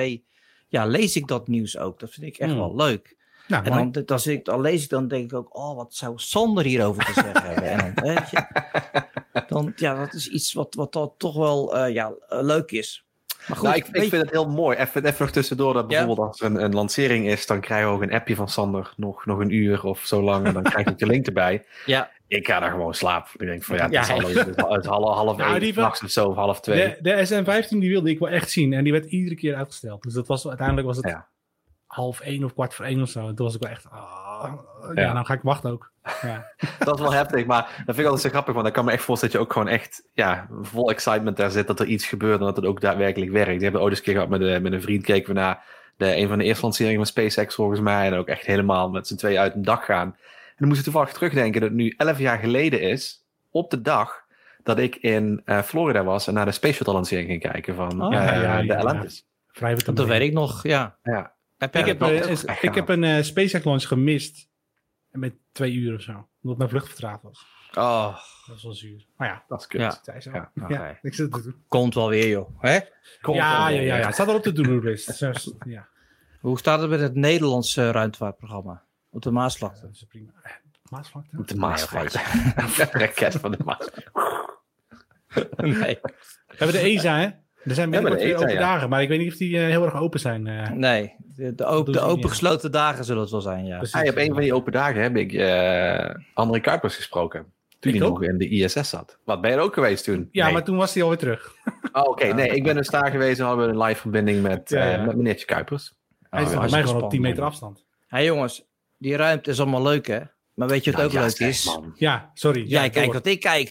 [0.69, 2.01] ja, lees ik dat nieuws ook.
[2.01, 2.59] Dat vind ik echt Hmm.
[2.61, 3.17] wel leuk.
[3.49, 6.13] Nou, En dan, dan, ik, dan lees ik dan denk ik ook, oh, wat zou
[6.17, 7.71] Sander hierover te zeggen hebben?
[7.71, 8.45] En dan, weet je,
[9.47, 13.04] dan, ja, dat is iets wat, wat dan toch wel uh, ja, uh, leuk is.
[13.49, 14.77] Maar goed, nou, ik, ik vind het heel mooi.
[14.77, 16.25] Even, even nog tussendoor dat bijvoorbeeld Ja?
[16.25, 19.27] als er een, een lancering is, dan krijgen we ook een appje van Sander nog,
[19.27, 20.47] nog een uur of zo lang.
[20.47, 21.65] En dan krijg ik de link erbij.
[21.87, 23.31] Ja, Ik ga daar gewoon slapen.
[23.41, 24.01] Ik denk van ja, het Ja.
[24.01, 24.47] is half, het
[24.85, 26.97] is half, half Nou, één, nachts of zo, of half twee.
[27.01, 28.73] De, de SM15 die wilde ik wel echt zien.
[28.73, 30.03] En die werd iedere keer uitgesteld.
[30.03, 31.27] Dus dat was, uiteindelijk was het Ja.
[31.95, 33.29] Half één of kwart voor één of zo.
[33.29, 34.53] En toen was ik wel echt, ah,
[34.95, 35.13] ja, Ja.
[35.13, 35.91] nou ga ik wachten ook.
[36.23, 36.47] Ja.
[36.85, 38.55] Dat is wel heftig, maar dat vind ik altijd zo grappig.
[38.55, 41.51] Want ik kan me echt voorstellen dat je ook gewoon echt ja, vol excitement daar
[41.51, 43.53] zit dat er iets gebeurt en dat het ook daadwerkelijk werkt.
[43.53, 45.65] Die hebben ooit eens een keer gehad met, de, met een vriend, keken we naar
[45.97, 48.07] de, een van de eerste lanceringen van SpaceX volgens mij.
[48.07, 50.07] En ook echt helemaal met z'n twee uit een dag gaan.
[50.07, 53.81] En dan moest ik toevallig terugdenken dat het nu elf jaar geleden is, op de
[53.81, 54.23] dag
[54.63, 58.03] dat ik in eh, Florida was en naar de Space Shuttle lancering ging kijken van
[58.03, 58.77] Oh, eh, ja, ja, de.
[58.77, 59.27] Atlantis.
[59.53, 60.97] Vrij Dat weet ik nog, ja.
[61.03, 61.34] Ja.
[61.73, 64.49] Heb Ik heb, eh, is- ik heb een eh, SpaceX launch gemist.
[65.11, 66.29] Met twee uur of zo.
[66.43, 67.47] Omdat mijn vlucht vertraagd was.
[67.75, 69.07] Oh, Dat was wel zuur.
[69.17, 69.81] Maar ja, Dat is kut.
[69.81, 70.21] Ja.
[70.21, 70.31] zo.
[70.31, 70.99] Ja, Ja, oké.
[71.03, 71.63] ik zit het te doen.
[71.69, 72.61] komt wel weer, joh.
[72.63, 72.79] Hè?
[73.21, 73.87] Komt Ja, wel ja, weer.
[73.87, 74.05] ja, ja.
[74.07, 75.09] Het staat al op de to-do-list.
[75.23, 75.89] Is- ja,
[76.41, 78.83] Hoe staat het met het Nederlandse ruimtevaartprogramma?
[79.11, 79.81] Op de Maasvlakte.
[79.81, 80.31] dat is prima.
[80.43, 80.53] Eh,
[80.91, 81.37] Maasvlakte?
[81.39, 82.21] Op de Maasvlakte.
[82.57, 83.89] Nee, Raket van de Maas.
[85.57, 85.99] Nee.
[86.03, 87.29] We hebben de ESA, hè?
[87.65, 88.61] Er zijn Ja, binnenkort weer ESA, open ja.
[88.61, 88.89] dagen.
[88.89, 90.47] Maar ik weet niet of die eh, heel erg open zijn.
[90.47, 90.71] eh.
[90.71, 92.29] Nee, de, de, de open ja.
[92.29, 93.77] gesloten dagen zullen het wel zijn, ja.
[93.77, 93.95] Precies.
[94.03, 97.53] Ah, op een van die open dagen heb ik eh André Kuipers gesproken.
[97.81, 98.21] Toen Ik hij ook.
[98.21, 99.19] nog in de ISS zat.
[99.25, 100.29] Wat, ben je er ook geweest toen?
[100.33, 100.53] Ja, Nee.
[100.53, 101.53] maar toen was hij alweer terug.
[101.93, 102.25] Oh, oké.
[102.33, 104.93] Nee, ik ben dus daar geweest en hadden we een live verbinding met, Ja, eh,
[104.93, 105.03] ja.
[105.05, 105.93] met meneertje Kuipers.
[106.31, 107.85] Hij is Oh, bij mij gewoon op 10 meter afstand.
[108.07, 108.65] Hé jongens,
[108.99, 110.21] die ruimte is allemaal leuk, hè?
[110.55, 111.65] Maar weet je wat Nou, ook ja, leuk is?
[111.65, 111.93] man.
[111.95, 112.65] Ja, sorry.
[112.67, 113.69] Jij Ja, kijkt wat ik kijk.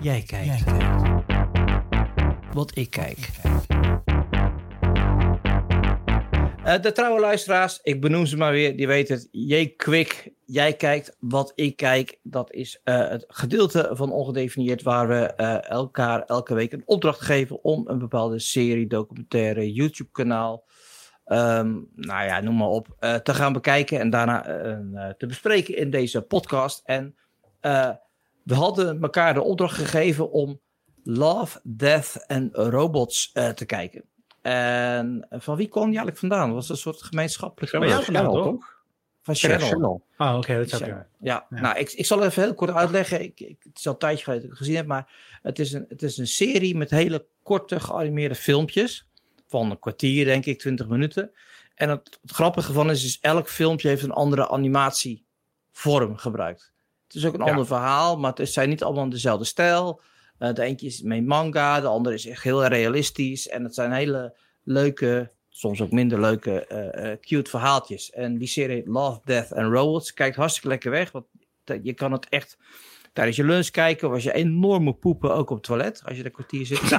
[0.00, 0.79] Jij kijkt.
[2.52, 3.30] Wat ik kijk.
[6.64, 9.28] Eh, de trouwe luisteraars, ik benoem ze maar weer, die weten het.
[9.30, 12.18] Jij kwik, jij kijkt wat ik kijk.
[12.22, 17.20] Dat is eh, het gedeelte van ongedefinieerd waar we eh, elkaar elke week een opdracht
[17.20, 20.64] geven om een bepaalde serie, documentaire, YouTube-kanaal,
[21.24, 24.42] ehm, nou ja, noem maar op, te gaan bekijken en daarna
[25.18, 26.82] te bespreken in deze podcast.
[26.84, 27.16] En
[28.42, 30.60] we hadden elkaar de opdracht gegeven om
[31.04, 34.02] Love, Death en Robots eh, te kijken.
[34.42, 36.46] En van wie kwam die eigenlijk vandaan?
[36.46, 38.78] Dat was een soort gemeenschappelijk Bij jou vandaan, toch?
[39.22, 40.02] van Channel.
[40.16, 41.06] Ah, oké, dat Ja, kunnen.
[41.20, 41.46] ja.
[41.48, 43.22] Nou, ik, ik zal even heel kort uitleggen.
[43.22, 45.58] Ik, ik, het is al een tijdje geleden dat ik het gezien heb, maar het
[45.58, 49.06] is, een, het is een serie met hele korte geanimeerde filmpjes.
[49.48, 51.30] Van een kwartier, denk ik, 20 minuten.
[51.74, 56.72] En het, het grappige van is, is, elk filmpje heeft een andere animatievorm gebruikt.
[57.06, 57.50] Het is ook een Ja.
[57.50, 60.00] ander verhaal, maar het is- zijn niet allemaal in dezelfde stijl.
[60.40, 63.48] Eh, de eentje is met manga, de andere is echt heel realistisch.
[63.48, 68.10] En het zijn hele leuke, soms ook minder leuke, eh, eh, cute verhaaltjes.
[68.10, 71.12] En die serie Love, Death and Robots kijkt hartstikke lekker weg.
[71.12, 71.26] Want
[71.82, 72.58] je kan het echt
[73.12, 74.10] tijdens je lunch kijken.
[74.10, 76.98] Was je enorm moet poepen, ook op het toilet, als je er een kwartier zit.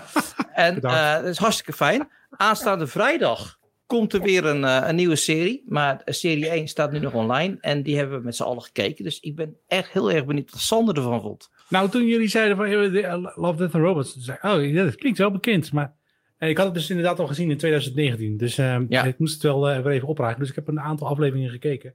[0.53, 2.09] en dat is hartstikke fijn.
[2.29, 5.63] Aanstaande vrijdag komt er weer een, een nieuwe serie.
[5.67, 7.57] Maar serie 1 staat nu nog online.
[7.61, 9.03] En die hebben we met z'n allen gekeken.
[9.03, 11.49] Dus ik ben echt heel erg benieuwd wat Sander ervan vond.
[11.71, 14.13] Nou, toen jullie zeiden van eh, Love, Death and Robots.
[14.13, 15.71] toen zei ik, oh, dat klinkt wel bekend.
[15.73, 15.93] Maar
[16.37, 18.37] eh, ik had het dus inderdaad al gezien in 2019.
[18.37, 19.03] Dus eh, Ja.
[19.03, 20.39] ik moest het wel weer even opraken.
[20.39, 21.93] Dus ik heb een aantal afleveringen gekeken.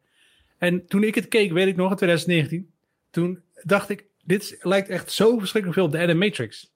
[0.58, 2.70] En toen ik het keek, weet ik nog, in 2019.
[3.10, 6.72] Toen dacht ik, dit is- lijkt echt zo verschrikkelijk veel op de Animatrix.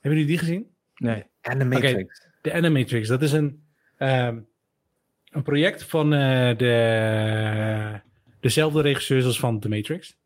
[0.00, 0.66] Hebben jullie die gezien?
[0.96, 1.24] Nee.
[1.40, 2.26] En de Matrix.
[2.42, 3.62] De Animatrix, dat is een,
[3.96, 4.38] ehm,
[5.30, 8.00] een project van eh, de,
[8.40, 10.16] dezelfde regisseurs als van The Matrix.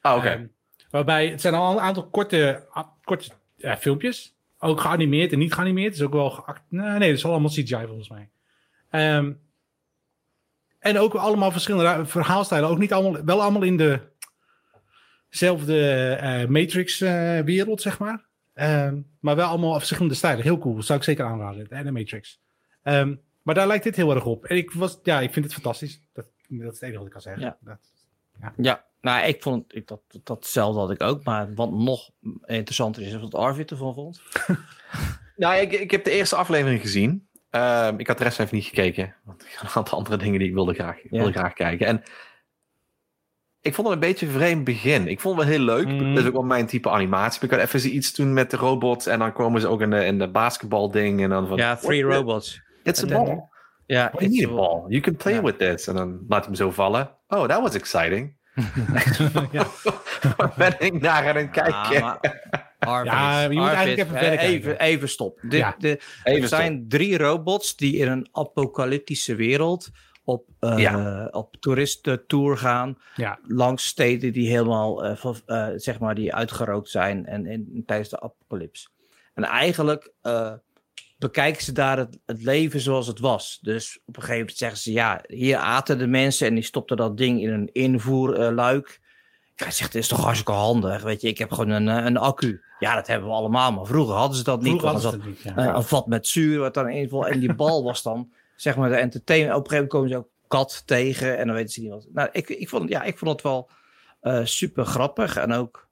[0.00, 0.28] Ah, oké.
[0.28, 0.46] Ehm,
[0.92, 2.66] waarbij het zijn al een aantal korte,
[3.04, 4.34] korte ja, filmpjes.
[4.58, 5.86] Ook geanimeerd en niet geanimeerd.
[5.86, 6.62] Het is ook wel geact.
[6.68, 8.30] Nee, nee, het is allemaal CGI volgens mij.
[8.90, 9.32] Ehm,
[10.78, 12.68] en ook allemaal verschillende verhaalstijlen.
[12.68, 14.00] Ook niet allemaal, wel allemaal in
[15.30, 18.24] dezelfde eh, Matrix-wereld, zeg maar.
[18.54, 20.42] Ehm, maar wel allemaal verschillende stijlen.
[20.42, 20.82] Heel cool.
[20.82, 21.68] Zou ik zeker aanraden.
[21.68, 22.40] De Animatrix.
[22.82, 24.44] Ehm, maar daar lijkt dit heel erg op.
[24.44, 26.00] En ik, was, ja, ik vind het fantastisch.
[26.12, 27.42] Dat, dat is het enige wat ik kan zeggen.
[27.42, 27.56] Ja.
[27.60, 27.78] Dat,
[28.56, 31.24] Ja, nou, ik vond ik, dat, datzelfde had ik ook.
[31.24, 32.10] Maar wat nog
[32.46, 34.20] interessanter is, is wat Arvid ervan vond.
[35.36, 37.28] Nou, ik, ik heb de eerste aflevering gezien.
[37.50, 39.14] Ehm, ik had de rest even niet gekeken.
[39.24, 41.86] Want ik had een aantal andere dingen die ik wilde graag, wilde graag kijken.
[41.86, 42.02] En
[43.60, 45.08] ik vond het een beetje een vreemd begin.
[45.08, 45.86] Ik vond het wel heel leuk.
[45.86, 46.14] Mhm.
[46.14, 47.42] Dat is ook wel mijn type animatie.
[47.42, 49.06] Ik had even iets doen met de robots.
[49.06, 51.22] En dan komen ze ook in de, in de basketbalding.
[51.22, 51.56] En dan van...
[51.56, 52.16] Ja, Three What?
[52.16, 52.62] Robots.
[52.82, 53.48] It's a ball.
[53.86, 54.84] Ja, you need a it's- ball?
[54.88, 55.86] You can play with this.
[55.86, 57.10] En dan laat hem zo vallen.
[57.28, 58.36] Oh, that was exciting.
[59.52, 59.66] Ja.
[60.36, 61.92] Waar ben ik naar aan het kijken?
[61.92, 62.18] Ja,
[62.78, 64.54] maar Arvid, Ja, je moet Arvid, eigenlijk even verder kijken.
[64.54, 65.38] even, even stop.
[65.42, 65.74] De, Ja.
[65.78, 69.90] de, Even er zijn drie robots die in een apocalyptische wereld
[70.24, 71.28] op, eh Ja.
[71.30, 72.98] op toeristentour gaan.
[73.14, 73.38] ja.
[73.46, 78.20] Langs steden die helemaal, eh, eh, zeg maar, die uitgerookt zijn en, en tijdens de
[78.20, 78.90] apocalyps.
[79.34, 80.52] En eigenlijk eh,
[81.22, 83.58] bekijken ze daar het, het leven zoals het was.
[83.62, 86.96] Dus op een gegeven moment zeggen ze, ja, hier aten de mensen en die stopten
[86.96, 89.00] dat ding in een invoerluik.
[89.54, 92.16] Hij zegt, dit is toch hartstikke handig, weet je, ik heb gewoon een, eh, een
[92.16, 92.62] accu.
[92.78, 94.80] Ja, dat hebben we allemaal, maar vroeger hadden ze dat niet.
[94.80, 95.48] Vroeger want hadden ze.
[95.48, 95.56] Ja.
[95.56, 98.88] eh, een vat met zuur wat dan invol en die bal was dan zeg maar
[98.88, 99.56] de entertainment.
[99.56, 102.06] Op een gegeven moment komen ze ook kat tegen en dan weten ze niet wat.
[102.12, 103.70] Nou, ik, ik, vond, ja, ik vond het wel
[104.20, 105.88] eh, super grappig en ook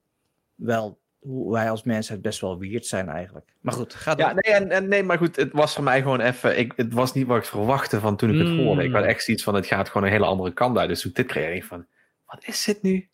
[0.55, 3.47] wel hoe wij als mensen best wel weird zijn eigenlijk.
[3.61, 4.27] Maar goed, ga door.
[4.27, 6.59] Ja, nee, en, en, nee, maar goed, het was voor mij gewoon even...
[6.59, 8.65] Ik, het was niet wat ik verwachtte van toen ik het Mm.
[8.65, 8.85] hoorde.
[8.85, 10.89] Ik had echt zoiets van, het gaat gewoon een hele andere kant uit.
[10.89, 11.87] Dus toen dit kreeg, ik van,
[12.27, 13.09] wat is dit nu?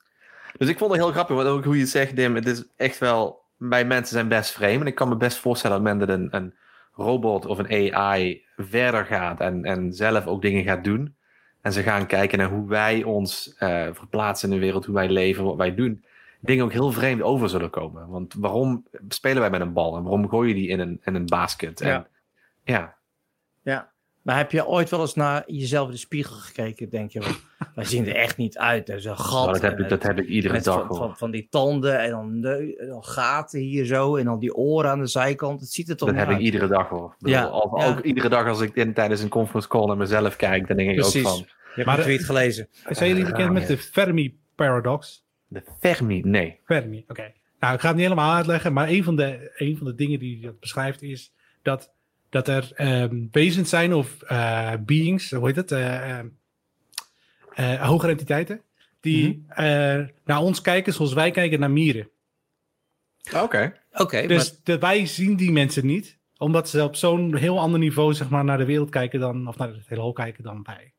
[0.57, 2.35] Dus ik vond het heel grappig, want ook hoe je het zegt, Dim.
[2.35, 3.45] Het is echt wel...
[3.59, 4.81] Bij mensen zijn best vreemd.
[4.81, 6.55] En ik kan me best voorstellen dat men een, een
[6.93, 11.15] robot of een AI verder gaat en, en zelf ook dingen gaat doen.
[11.61, 15.09] En ze gaan kijken naar hoe wij ons eh, verplaatsen in de wereld, hoe wij
[15.09, 16.05] leven, wat wij doen.
[16.47, 18.09] Dingen ook heel vreemd over zullen komen.
[18.09, 21.15] Want waarom spelen wij met een bal en waarom gooi je die in een, in
[21.15, 21.81] een basket?
[21.81, 22.07] En, Ja.
[22.65, 22.95] ja.
[23.63, 23.95] Ja.
[24.23, 26.91] Maar heb je ooit wel eens naar jezelf in de spiegel gekeken?
[26.91, 27.35] Denk je, van,
[27.75, 28.89] wij zien er echt niet uit.
[28.89, 29.41] Er is een gat.
[29.41, 32.01] Nou, dat, heb ik, dat heb ik iedere met dag van, van, van die tanden
[32.01, 32.41] en dan,
[32.89, 34.17] dan gaten hier zo.
[34.17, 35.61] En dan die oren aan de zijkant.
[35.61, 37.15] Het ziet er toch Dat heb ik iedere dag hoor.
[37.19, 37.89] Bedoel, Ja, al- ja.
[37.89, 40.91] Ook iedere dag als ik in, tijdens een conference call naar mezelf kijk, dan denk
[40.91, 41.25] ik Precies.
[41.27, 41.39] ook van...
[41.39, 42.69] Je hebt Maar een tweet gelezen.
[42.89, 45.25] Zijn jullie bekend met de Fermi Paradox?
[45.49, 46.61] De Fermi, nee.
[46.65, 47.33] Fermi, oké.
[47.61, 50.19] Nou, ik ga het niet helemaal uitleggen, maar een van de, een van de dingen
[50.19, 51.33] die dat beschrijft is
[51.63, 51.93] dat,
[52.29, 56.25] dat er ehm, wezens zijn of eh, beings, hoe heet het, eh, eh,
[57.55, 58.63] eh, hogere entiteiten,
[59.01, 59.65] die eh,
[60.25, 62.11] naar ons kijken zoals wij kijken naar mieren.
[63.35, 63.75] Oké.
[63.93, 68.15] Oké, Dus de, wij zien die mensen niet, omdat ze op zo'n heel ander niveau
[68.15, 70.95] zeg maar, naar de wereld kijken dan, of naar het heelal kijken dan wij.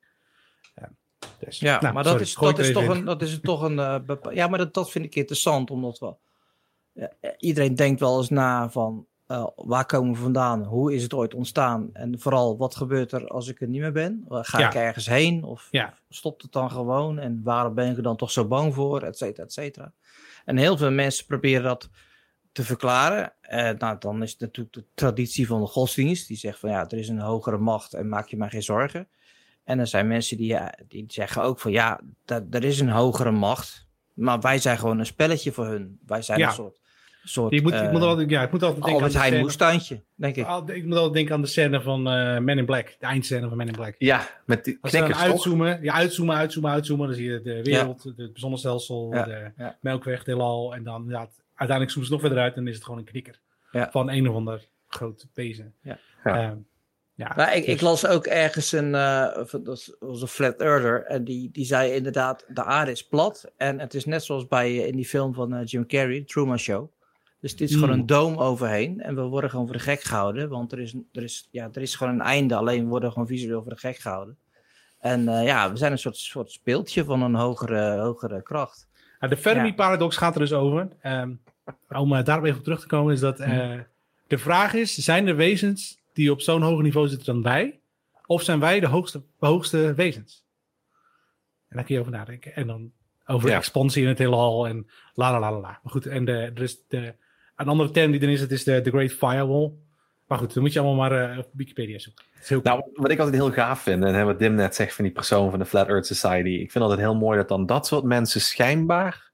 [1.40, 3.62] Ja, dus, Ja, nou, maar sorry, dat is, dat is toch een, dat is toch
[3.62, 6.14] een eh, ja, maar dat, dat vind ik interessant, omdat we,
[6.92, 10.64] ja, eh, iedereen denkt wel eens na van, eh, waar komen we vandaan?
[10.64, 11.90] Hoe is het ooit ontstaan?
[11.94, 14.26] En vooral, wat gebeurt er als ik er niet meer ben?
[14.28, 14.68] Ga Ja.
[14.68, 15.44] ik ergens heen?
[15.44, 15.94] Of Ja.
[16.10, 17.20] stopt het dan gewoon?
[17.20, 19.02] En waarom ben ik er dan toch zo bang voor?
[19.02, 19.94] Et cetera, et cetera.
[20.46, 21.90] En heel veel mensen proberen dat
[22.52, 23.34] te verklaren.
[23.42, 26.28] Eh, nou, dan is het natuurlijk de traditie van de godsdienst.
[26.28, 29.08] Die zegt van ja, er is een hogere macht en maak je maar geen zorgen.
[29.68, 32.90] En er zijn mensen die, ja, die zeggen ook van ja, dat, er is een
[32.90, 33.88] hogere macht.
[34.14, 36.00] Maar wij zijn gewoon een spelletje voor hun.
[36.06, 36.48] Wij zijn Ja.
[36.48, 36.80] een soort,
[37.24, 39.28] soort Je moet, eh, ik moet altijd, ja, ik moet altijd denken aan Albert de
[39.30, 40.46] scène- moestuintje, denk ik.
[40.46, 42.96] Al- Ik moet altijd denken aan de scène van eh Men in Black.
[43.00, 43.96] De eindscène van Men in Black.
[43.98, 45.34] Ja, met die Als dan knikkers toch?
[45.34, 47.08] uitzoomen, ja, uitzoomen, uitzoomen, uitzoomen.
[47.08, 49.78] Dan zie je de wereld, het zonnestelsel, Ja, de ja.
[49.82, 50.76] melkweg, heelal.
[50.76, 53.06] En dan ja, uiteindelijk zoomen ze nog verder uit en dan is het gewoon een
[53.06, 53.40] knikker.
[53.72, 53.90] Ja.
[53.92, 55.74] Van een of ander groot wezen.
[55.82, 55.98] Ja.
[56.24, 56.58] Ja.
[57.18, 57.34] Ja.
[57.36, 61.06] Maar ik, ik las ook ergens een, eh, dat was een flat earther.
[61.06, 63.52] En die, die zei inderdaad, de aarde is plat.
[63.58, 66.60] En het is net zoals bij eh, in die film van eh, Jim Carrey, Truman
[66.60, 66.92] Show.
[67.42, 68.00] Dus het is gewoon Hmm.
[68.00, 69.02] een doom overheen.
[69.02, 70.50] En we worden gewoon voor de gek gehouden.
[70.50, 72.56] Want er is, er is, ja, er is gewoon een einde.
[72.56, 74.38] Alleen we worden gewoon visueel voor de gek gehouden.
[75.00, 78.88] En ja, we zijn een soort, soort speeltje van een hogere, hogere kracht.
[79.20, 79.74] Nou, de Fermi Ja.
[79.74, 80.88] paradox gaat er dus over.
[81.02, 81.32] Ehm,
[81.90, 83.80] om daarop even op terug te komen, is dat eh,
[84.28, 87.80] de vraag is: zijn er wezens die op zo'n hoger niveau zitten dan wij?
[88.26, 90.46] Of zijn wij de hoogste, hoogste wezens?
[91.68, 92.56] En daar kun je over nadenken.
[92.56, 92.92] En dan
[93.26, 93.56] over Ja.
[93.56, 95.80] expansie in het heelal en la la la la.
[95.84, 97.16] Maar goed, en de, er is de,
[97.56, 99.72] een andere term die erin zit, is de, de Great Firewall.
[100.28, 102.26] Maar goed, dan moet je allemaal maar eh, op Wikipedia zoeken.
[102.34, 105.04] Heel Nou, wat ik altijd heel gaaf vind, en hè, wat Dim net zegt van
[105.04, 107.88] die persoon van de Flat Earth Society, ik vind altijd heel mooi dat dan dat
[107.88, 109.32] soort mensen schijnbaar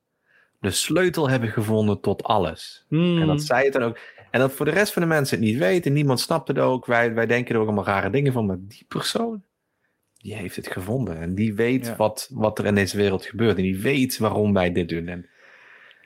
[0.59, 2.85] de sleutel hebben gevonden tot alles.
[2.87, 3.21] Hmm.
[3.21, 3.97] En dat zij het dan ook.
[4.33, 6.85] En dat voor de rest van de mensen het niet weten, niemand snapt het ook.
[6.85, 9.43] Wij, wij denken er ook allemaal rare dingen van, maar die persoon,
[10.17, 11.17] die heeft het gevonden.
[11.19, 11.95] En die weet Ja.
[11.95, 13.57] wat, wat er in deze wereld gebeurt.
[13.57, 15.07] En die weet waarom wij dit doen.
[15.07, 15.29] En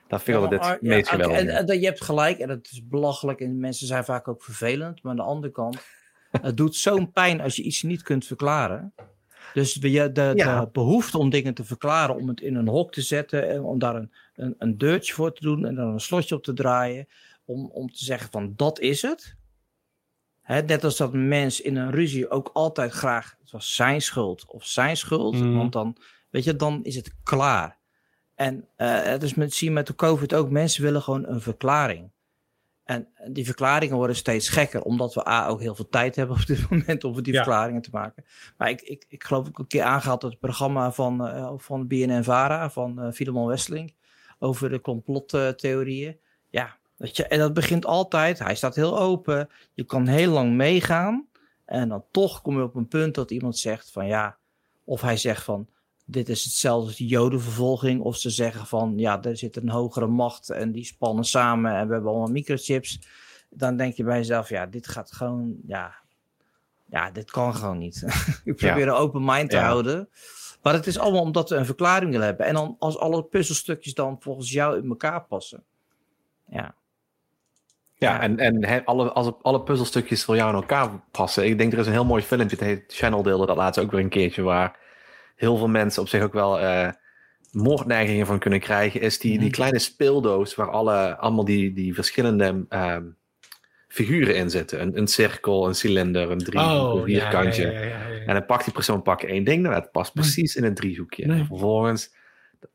[0.07, 1.47] dat vind ik maar- het meest oké, geweldig.
[1.53, 3.39] en, en je hebt gelijk, en dat is belachelijk.
[3.39, 5.03] En mensen zijn vaak ook vervelend.
[5.03, 5.77] Maar aan de andere kant,
[6.41, 8.93] het doet zo'n pijn als je iets niet kunt verklaren.
[9.53, 10.65] Dus de, de, de Ja.
[10.71, 13.95] behoefte om dingen te verklaren, om het in een hok te zetten, en om daar
[13.95, 17.07] een, een, een deurtje voor te doen en dan een slotje op te draaien,
[17.47, 19.35] om, om te zeggen van dat is het.
[20.41, 24.45] Hè, net als dat mens in een ruzie ook altijd graag, het was zijn schuld
[24.47, 25.53] of zijn schuld, Mhm.
[25.53, 25.97] want dan,
[26.29, 27.77] weet je, dan is het klaar.
[28.35, 32.11] En het is met, zie je met de COVID ook, mensen willen gewoon een verklaring.
[32.83, 36.45] En die verklaringen worden steeds gekker, omdat we A, ook heel veel tijd hebben op
[36.45, 37.43] dit moment om die Ja.
[37.43, 38.25] verklaringen te maken.
[38.57, 41.87] Maar ik, ik, ik geloof ook een keer aangehaald dat het programma van, eh van
[41.87, 43.95] BNN-Vara, van eh Filemon Wesseling,
[44.39, 46.19] over de complottheorieën.
[46.49, 50.53] Ja, weet je, en dat begint altijd, hij staat heel open, je kan heel lang
[50.53, 51.27] meegaan.
[51.65, 54.37] En dan toch kom je op een punt dat iemand zegt van ja,
[54.83, 55.67] of hij zegt van
[56.05, 58.01] dit is hetzelfde als die jodenvervolging.
[58.01, 61.87] Of ze zeggen van ja, er zit een hogere macht en die spannen samen en
[61.87, 62.99] we hebben allemaal microchips.
[63.49, 65.95] Dan denk je bij jezelf, ja, dit gaat gewoon, ja,
[66.85, 68.03] ja dit kan gewoon niet.
[68.43, 69.63] Ik probeer een open mind te Ja.
[69.65, 70.09] houden.
[70.61, 72.45] Maar het is allemaal omdat we een verklaring willen hebben.
[72.45, 75.63] En dan als alle puzzelstukjes dan volgens jou in elkaar passen.
[76.49, 76.75] Ja,
[77.99, 81.45] Ja, en, en he- alle, als alle puzzelstukjes voor jou in elkaar passen.
[81.45, 83.91] Ik denk er is een heel mooi filmpje, het heet Channel deelde dat laatst ook
[83.91, 84.75] weer een keertje, waar
[85.35, 86.89] heel veel mensen op zich ook wel eh,
[87.51, 92.65] moordneigingen van kunnen krijgen, is die, die kleine speeldoos waar alle, allemaal die, die verschillende
[92.69, 93.03] ehm,
[93.87, 94.81] figuren in zitten.
[94.81, 97.67] Een, een cirkel, een cilinder, een driehoek, een vierkantje.
[97.67, 98.25] Oh, ja, ja, ja, ja, ja.
[98.25, 101.25] En dan pakt die persoon pak één ding, nou, het past precies in een driehoekje.
[101.25, 101.39] Nee.
[101.39, 102.15] En vervolgens,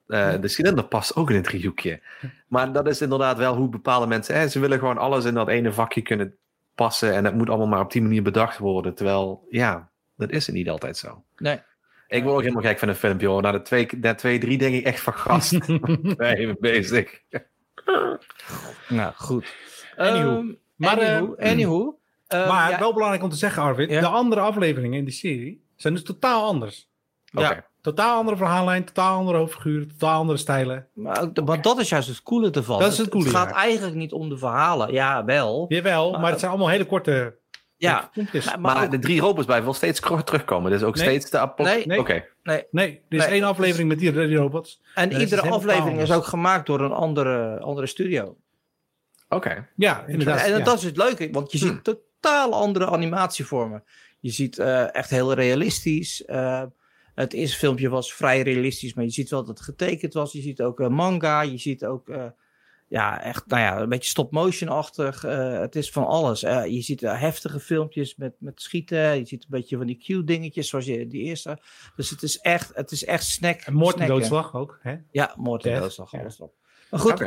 [0.06, 2.00] eh, de cilinder past ook in een driehoekje.
[2.46, 4.34] Maar dat is inderdaad wel hoe bepaalde mensen...
[4.34, 6.36] Hè, ze willen gewoon alles in dat ene vakje kunnen
[6.74, 7.14] passen.
[7.14, 8.94] En dat moet allemaal maar op die manier bedacht worden.
[8.94, 11.24] Terwijl, ja, dat is het niet altijd zo.
[11.36, 11.60] Nee.
[12.08, 13.42] Ik word ook helemaal gek van een filmpje, hoor.
[13.42, 15.66] Na de twee, na twee drie denk ik echt van gast.
[16.16, 17.20] ben even bezig.
[18.88, 19.54] Nou, goed.
[19.96, 20.36] Anywho.
[20.38, 23.90] Ehm, Maar, eh, anywho, anywho, ehm, maar ja, wel belangrijk om te zeggen, Arvid.
[23.90, 24.00] Ja.
[24.00, 26.90] De andere afleveringen in die serie zijn dus totaal anders.
[27.24, 27.66] Ja.
[27.82, 30.86] Totaal andere verhaallijn, totaal andere hoofdfiguren, totaal andere stijlen.
[30.94, 32.78] maar, maar dat is juist het coole ervan.
[32.80, 33.54] Dat is het coole, Het gaat ja.
[33.54, 34.92] eigenlijk niet om de verhalen.
[34.92, 35.64] Ja, wel.
[35.68, 37.36] Jawel, Maar- maar het zijn allemaal hele korte
[37.76, 38.08] Ja.
[38.12, 38.44] filmpjes.
[38.44, 40.70] Maar, maar Maar ook- de drie robots blijven wel steeds kort terugkomen.
[40.70, 41.04] Dus ook Nee.
[41.04, 41.86] steeds de apo- Nee.
[41.86, 41.98] Nee.
[41.98, 42.24] Oké.
[42.42, 42.64] nee.
[42.70, 44.80] Nee, er is Nee, één aflevering met die, die robots.
[44.94, 48.36] En iedere aflevering is ook gemaakt door een andere, andere studio.
[49.28, 49.68] Oké.
[49.76, 50.40] Ja, inderdaad.
[50.40, 50.64] en ja.
[50.64, 53.84] dat is het leuke, want je ziet totaal andere animatievormen.
[54.20, 56.24] Je ziet eh, echt heel realistisch.
[56.24, 56.62] eh,
[57.14, 60.32] het eerste filmpje was vrij realistisch, maar je ziet wel dat het getekend was.
[60.32, 62.26] Je ziet ook eh, manga, je ziet ook eh,
[62.88, 65.24] ja, echt, nou ja, een beetje stop-motion-achtig.
[65.24, 66.40] Eh, het is van alles.
[66.40, 69.18] Je ziet heftige filmpjes met, met schieten.
[69.18, 71.58] Je ziet een beetje van die Q-dingetjes, zoals je die eerste.
[71.96, 73.60] Dus het is echt, het is echt snack.
[73.60, 74.96] En moord en doodslag ook, hè?
[75.10, 76.54] Ja, moord en doodslag, alles op.
[76.90, 77.20] Maar goed,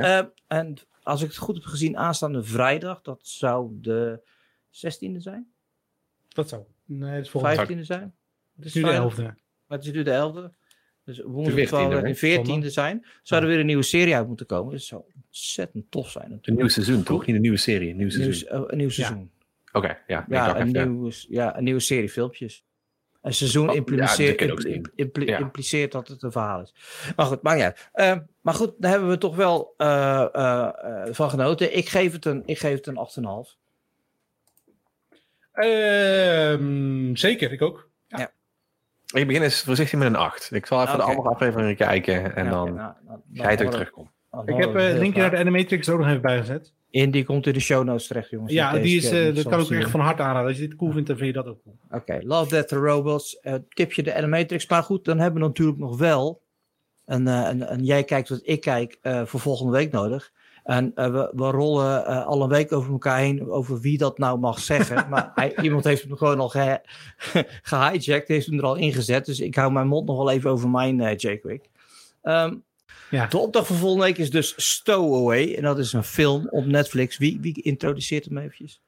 [0.47, 4.21] en als ik het goed heb gezien, aanstaande vrijdag, dat zou de
[4.71, 5.51] 16e zijn?
[6.27, 6.63] Dat zou.
[6.85, 8.15] Nee, het is volgende 15e zijn.
[8.55, 9.44] Het is nu de 11e.
[9.75, 10.63] Maar het is nu de 11e.
[11.03, 11.97] Dus woensdag 14e, 12 hè?
[12.01, 12.71] en de 14e Zondag.
[12.71, 13.05] zijn.
[13.23, 14.71] Zou er weer een nieuwe serie uit moeten komen.
[14.71, 17.25] Dat zou ontzettend tof zijn Een nieuw seizoen, toch?
[17.25, 18.49] Niet een nieuwe serie, een nieuw seizoen.
[18.49, 19.31] eh, een nieuw seizoen.
[19.71, 20.21] Oké, ja.
[20.21, 20.85] ik Ja, een, even, ja.
[20.85, 22.63] nieuwe, ja, een nieuwe serie filmpjes.
[23.21, 24.63] Een seizoen Oh, impliceert, ja, dat
[25.27, 25.37] Ja.
[25.39, 26.73] impliceert dat het een verhaal is.
[27.15, 27.89] Maar goed, maakt niet uit.
[27.93, 30.69] Eh, maar goed, daar hebben we toch wel eh, eh,
[31.07, 31.77] eh, van genoten.
[31.77, 33.57] Ik geef het een, ik geef het een 8,5.
[35.51, 37.89] Ehm, zeker, ik ook.
[39.15, 40.49] Ik begin eens voorzichtig met een 8.
[40.53, 43.51] Ik zal even de andere afleveringen kijken en Ja, dan nou, nou, ga je het
[43.51, 44.11] ook dan- terugkomen.
[44.31, 46.73] dan Ik heb eh, het linkje naar de Animatrix ook nog even bijgezet.
[46.89, 48.53] In die komt in de show notes terecht, jongens.
[48.53, 50.47] Ja, die is, eh, niet dat kan ik echt van harte aanraden.
[50.49, 51.75] Als je dit cool vindt, dan vind je dat ook cool.
[51.91, 53.39] Oké, Love, Death the Robots.
[53.39, 54.67] eh tipje de Animatrix.
[54.67, 56.43] Maar goed, dan hebben we natuurlijk nog wel...
[57.05, 60.31] En, eh, en, en jij kijkt wat ik kijk eh, voor volgende week nodig.
[60.65, 64.17] En eh, we, we rollen eh, al een week over elkaar heen over wie dat
[64.17, 65.05] nou mag zeggen.
[65.09, 66.81] maar hij, iemand heeft hem gewoon al ge,
[67.61, 69.25] gehijacked, heeft hem er al ingezet.
[69.25, 71.69] Dus ik hou mijn mond nog wel even over mijn eh J-Quick.
[72.21, 72.55] Ehm,
[73.09, 73.27] Ja.
[73.27, 75.55] De opdracht voor volgende week is dus Stowaway.
[75.55, 77.17] En dat is een film op Netflix.
[77.17, 78.81] Wie, wie introduceert hem eventjes?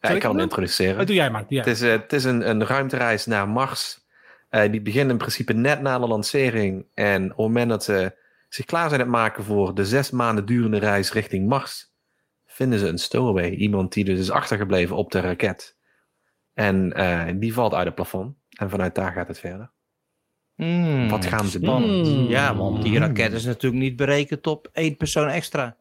[0.00, 0.96] Ja, ik kan hem introduceren.
[0.96, 1.44] Wat doe jij maar?
[1.48, 1.58] Ja.
[1.58, 4.04] Het is, het is een, een ruimtereis naar Mars.
[4.48, 6.86] Eh, die begint in principe net na de lancering.
[6.94, 8.12] En op het moment dat ze
[8.56, 11.92] zich klaar zijn aan het maken voor de zes maanden durende reis richting Mars,
[12.46, 13.50] vinden ze een stowaway.
[13.50, 15.76] Iemand die dus is achtergebleven op de raket.
[16.54, 18.36] En eh, die valt uit het plafond.
[18.58, 19.70] En vanuit daar gaat het verder.
[20.54, 21.68] Hmm, Wat gaan ze doen?
[21.68, 22.06] spannend.
[22.06, 22.26] Hmm.
[22.26, 25.76] Ja, want die raket is natuurlijk niet berekend op één persoon extra.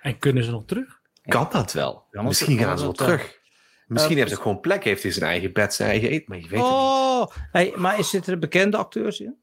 [0.00, 1.00] En kunnen ze nog terug?
[1.22, 2.04] Kan dat wel?
[2.10, 3.40] Ja, Misschien gaan ze wel terug.
[3.86, 6.38] Misschien eh, heeft hij gewoon plek, heeft hij zijn eigen bed, zijn eigen eten, maar
[6.38, 6.78] je weet het niet.
[6.78, 9.36] Oh, hey, maar is zitten er bekende acteurs in?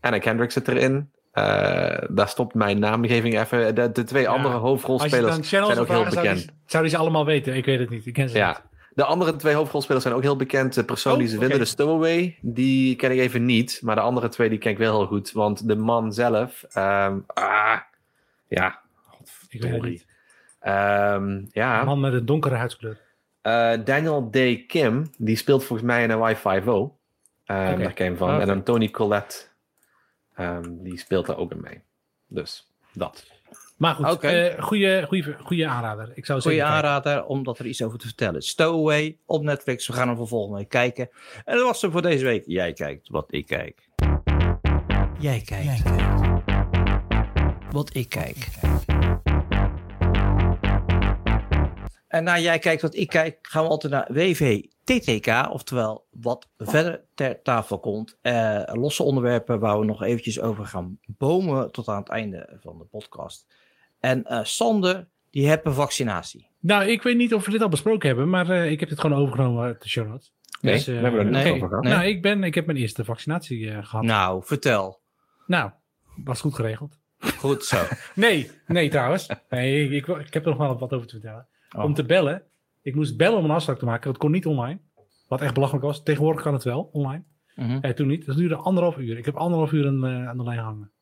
[0.00, 1.10] Anna Kendrick zit erin.
[1.30, 3.74] Eh, daar stopt mijn naamgeving even.
[3.74, 4.28] De, de twee Ja.
[4.30, 6.38] andere hoofdrolspelers zijn ook heel zou bekend.
[6.38, 7.54] die, zou die ze allemaal weten?
[7.56, 8.06] Ik weet het niet.
[8.06, 8.44] Ik ken ze niet.
[8.44, 8.60] Ja.
[8.94, 10.74] De andere twee hoofdrolspelers zijn ook heel bekend.
[10.74, 13.80] De persoon Oh, die ze vinden, de Stowaway, die ken ik even niet.
[13.82, 15.32] Maar de andere twee, die ken ik wel heel goed.
[15.32, 17.76] Want de man zelf, ehm, ah,
[18.48, 18.80] ja,
[19.48, 20.06] Ik weet het niet.
[20.60, 21.80] Ehm, ja.
[21.80, 22.98] Een man met een donkere huidskleur.
[23.42, 24.66] Eh, Daniel D.
[24.66, 26.68] Kim, die speelt volgens mij in een Y5O.
[27.46, 27.76] Um, Oké.
[27.82, 28.30] Daar ken je hem van.
[28.30, 28.40] Oké.
[28.40, 29.36] En dan Tony Collette,
[30.40, 31.82] ehm, die speelt daar ook in mee.
[32.26, 33.26] Dus, dat.
[33.76, 34.28] Maar goed, Oké.
[34.28, 36.12] eh, goede, goede, goede aanrader.
[36.14, 36.66] Ik zou kijken.
[36.66, 38.48] aanrader, omdat er iets over te vertellen is.
[38.48, 39.86] Stowaway op Netflix.
[39.86, 41.08] We gaan hem voor volgende week kijken.
[41.44, 42.42] En dat was het voor deze week.
[42.46, 43.88] Jij kijkt wat ik kijk.
[45.18, 45.82] Jij kijkt.
[47.70, 48.48] Wat ik kijk.
[52.08, 54.06] En na jij kijkt wat ik kijk, gaan we altijd naar
[54.90, 58.18] WVTTK, oftewel wat verder ter tafel komt.
[58.22, 62.78] Eh, losse onderwerpen waar we nog eventjes over gaan bomen tot aan het einde van
[62.78, 63.46] de podcast.
[64.00, 66.48] En eh, Sander, die heeft een vaccinatie.
[66.60, 69.00] Nou, ik weet niet of we dit al besproken hebben, maar eh, ik heb dit
[69.00, 70.32] gewoon overgenomen uit de show notes.
[70.60, 71.52] Nee, Dus, we hebben er niet nee.
[71.52, 71.84] over gehad.
[71.84, 71.92] Nee.
[71.92, 74.04] Nou, ik, ben, ik heb mijn eerste vaccinatie eh, gehad.
[74.04, 75.00] Nou, vertel.
[75.46, 75.70] Nou,
[76.24, 76.98] was goed geregeld.
[77.18, 77.82] Goed zo.
[78.14, 79.28] Nee, nee trouwens.
[79.48, 81.48] Nee, ik, ik, ik heb er nog wel wat over te vertellen.
[81.76, 81.84] Oh.
[81.84, 82.42] om te bellen.
[82.82, 84.10] Ik moest bellen om een afspraak te maken.
[84.10, 84.78] Dat kon niet online.
[85.28, 86.02] Wat echt belachelijk was.
[86.02, 87.22] Tegenwoordig kan het wel, online.
[87.54, 88.26] Eh, toen niet.
[88.26, 89.18] Dat duurde anderhalf uur.
[89.18, 90.92] Ik heb anderhalf uur aan, eh, aan de lijn hangen.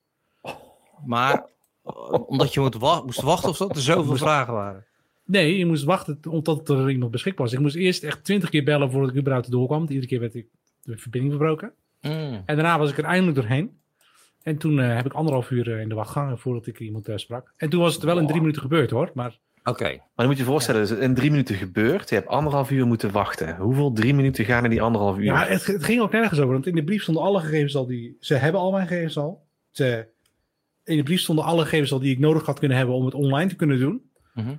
[1.05, 1.47] Maar
[1.85, 2.61] eh, omdat je
[3.05, 4.87] moest wachten of dat er zoveel vragen waren.
[5.24, 7.55] Nee, je moest wachten totdat er iemand beschikbaar was.
[7.55, 9.79] Ik moest eerst echt twintig keer bellen voordat ik überhaupt doorkwam.
[9.79, 10.47] Want iedere keer werd ik
[10.83, 11.72] de verbinding verbroken.
[12.01, 12.43] Mm.
[12.47, 13.79] En daarna was ik er eindelijk doorheen.
[14.43, 17.53] En toen heb ik anderhalf uur in de wacht gehangen voordat ik iemand eh, sprak.
[17.57, 19.11] En toen was het wel in drie minuten gebeurd hoor.
[19.14, 19.39] Maar
[19.69, 19.85] Oké.
[19.85, 22.09] Maar dan moet je je voorstellen, het is in drie minuten gebeurd.
[22.09, 23.57] Je hebt anderhalf uur moeten wachten.
[23.57, 25.25] Hoeveel drie minuten gaan in die anderhalf uur?
[25.25, 26.53] ja, het, het ging ook nergens over.
[26.53, 28.16] Want in de brief stonden alle gegevens al die...
[28.21, 29.47] Ze hebben al mijn gegevens al.
[29.71, 30.09] Ze,
[30.85, 33.14] in de brief stonden alle gegevens al die ik nodig had kunnen hebben om het
[33.14, 34.11] online te kunnen doen.
[34.35, 34.55] Mhm.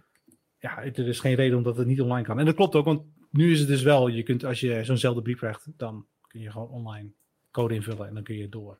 [0.60, 2.39] Ja, er is geen reden omdat het niet online kan.
[2.39, 3.01] En dat klopt ook, want
[3.32, 4.07] nu is het dus wel...
[4.07, 7.10] Je kunt, als je zo'nzelfde brief krijgt, dan kun je gewoon online
[7.51, 8.80] code invullen en dan kun je door.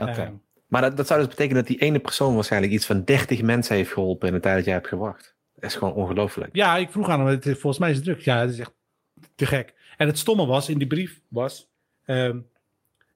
[0.00, 0.10] Oké.
[0.10, 0.32] Ehm,
[0.66, 3.76] Maar dat, dat zou dus betekenen dat die ene persoon waarschijnlijk iets van 30 mensen
[3.76, 5.35] heeft geholpen in de tijd dat jij hebt gewacht.
[5.56, 6.54] Dat is gewoon ongelooflijk.
[6.56, 8.20] Ja, ik vroeg aan hem, het, volgens mij is het druk.
[8.20, 8.72] Ja, het is echt
[9.34, 9.74] te gek.
[9.96, 11.68] En het stomme was, in die brief was,
[12.04, 12.38] ehm,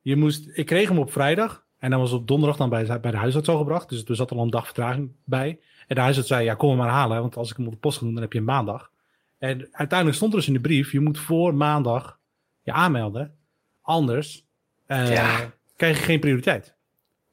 [0.00, 3.10] je moest, ik kreeg hem op vrijdag en dan was op donderdag dan bij, bij
[3.10, 3.88] de huisarts al gebracht.
[3.88, 5.60] Dus er zat al een dag vertraging bij.
[5.86, 7.78] En de huisarts zei, ja, kom hem maar halen, want als ik hem op de
[7.78, 8.90] post ga doen, dan heb je een maandag.
[9.38, 12.18] En uiteindelijk stond er dus in de brief, je moet voor maandag
[12.62, 13.36] je aanmelden.
[13.80, 14.44] Anders
[14.86, 15.52] Ja.
[15.76, 16.74] krijg je geen prioriteit.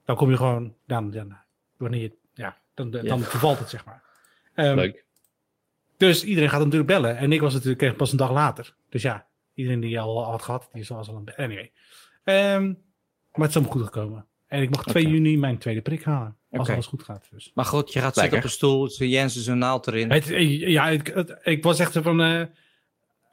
[0.06, 1.38] Dan kom je gewoon, dan, dan
[1.78, 4.02] wanneer je, ja, dan, dan, dan vervalt het, zeg maar.
[4.66, 5.06] Ehm, Leuk.
[5.98, 7.18] dus iedereen gaat natuurlijk bellen.
[7.18, 8.76] En ik was natuurlijk kreeg pas een dag later.
[8.90, 11.72] Dus ja, iedereen die al had gehad, die was al een Anyway.
[12.24, 12.66] Ehm,
[13.32, 14.28] maar het is allemaal goed gekomen.
[14.48, 15.14] En ik mag 2 Oké.
[15.14, 16.38] juni mijn tweede prik halen.
[16.52, 17.28] Als alles goed gaat.
[17.32, 17.52] Dus.
[17.54, 18.22] Maar goed, je gaat Lekker.
[18.22, 20.12] zitten op een stoel, ze Jensen zijn naald erin.
[20.12, 22.22] Het, eh, ja, ik, het- ik was echt zo van...
[22.22, 22.42] eh,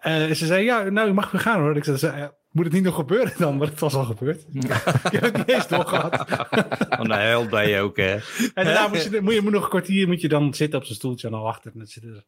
[0.00, 1.76] eh, ze zei, ja, nou, je mag weer gaan hoor.
[1.76, 3.56] Ik zei, moet het niet nog gebeuren dan?
[3.56, 4.44] Maar het was al gebeurd.
[4.52, 4.62] ik
[5.20, 6.24] heb het niet eens doorgehad.
[6.98, 8.12] Oh, nou, heel ben je ook, hè.
[8.54, 10.84] En daarna moet je, moet je moet nog een kwartier moet je dan zitten op
[10.84, 11.72] zijn stoeltje en dan wachten.
[11.72, 12.24] En dan zitten er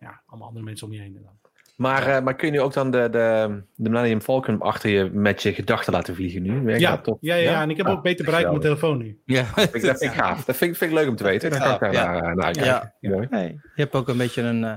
[0.00, 1.16] ja, allemaal andere mensen om je heen.
[1.16, 1.32] En dan.
[1.76, 5.10] Maar, eh, maar kun je nu ook dan de, de, de Millennium Falcon achter je
[5.12, 6.60] met je gedachten laten vliegen nu?
[6.62, 7.18] Werkt Ja, dat toch?
[7.20, 9.18] ja, ja, ja, en ik heb Ah, ook beter bereik op mijn telefoon nu.
[9.24, 9.42] Ja.
[9.42, 10.44] Dat vind ik, dat vind ik gaaf.
[10.44, 11.50] Dat vind, ik- vind ik leuk om te weten.
[11.50, 12.10] Dan kan ik daar Ja.
[12.12, 12.92] naar, naar uitkijken.
[13.00, 13.18] Ja.
[13.40, 14.72] Je hebt ook een beetje een, eh,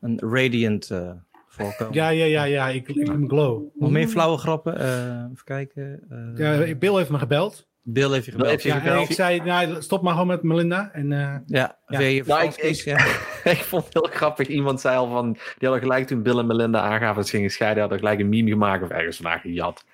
[0.00, 1.10] een radiant eh
[1.54, 1.94] voorkomen.
[1.94, 3.62] Ja, ja, ja, ja, ik, ik heb een glow.
[3.74, 4.78] Nog meer flauwe grappen?
[4.78, 4.86] Eh,
[5.32, 6.00] even kijken.
[6.36, 7.66] eh, Ja, Bill heeft me gebeld.
[7.86, 8.50] Bill heeft je gebeld.
[8.50, 9.08] heeft je Ja, gebeld.
[9.08, 10.90] ik zei, nou, stop maar gewoon met Melinda.
[10.92, 11.98] En eh, Ja, Ja.
[11.98, 12.96] weer je Nou, ik- ja.
[13.50, 14.46] ik vond het heel grappig.
[14.48, 15.32] Iemand zei al van...
[15.32, 17.80] Die hadden gelijk toen Bill en Melinda aangaven dat ze gingen scheiden...
[17.80, 19.84] hadden gelijk een meme gemaakt of ergens vandaag gejat.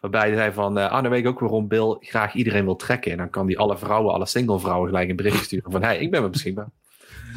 [0.00, 0.78] Waarbij hij zei van...
[0.78, 3.10] eh ah, dan weet ik ook waarom Bill graag iedereen wil trekken.
[3.12, 5.82] En dan kan die alle vrouwen, alle single vrouwen gelijk een bericht sturen van...
[5.82, 6.68] hey, ik ben wel beschikbaar.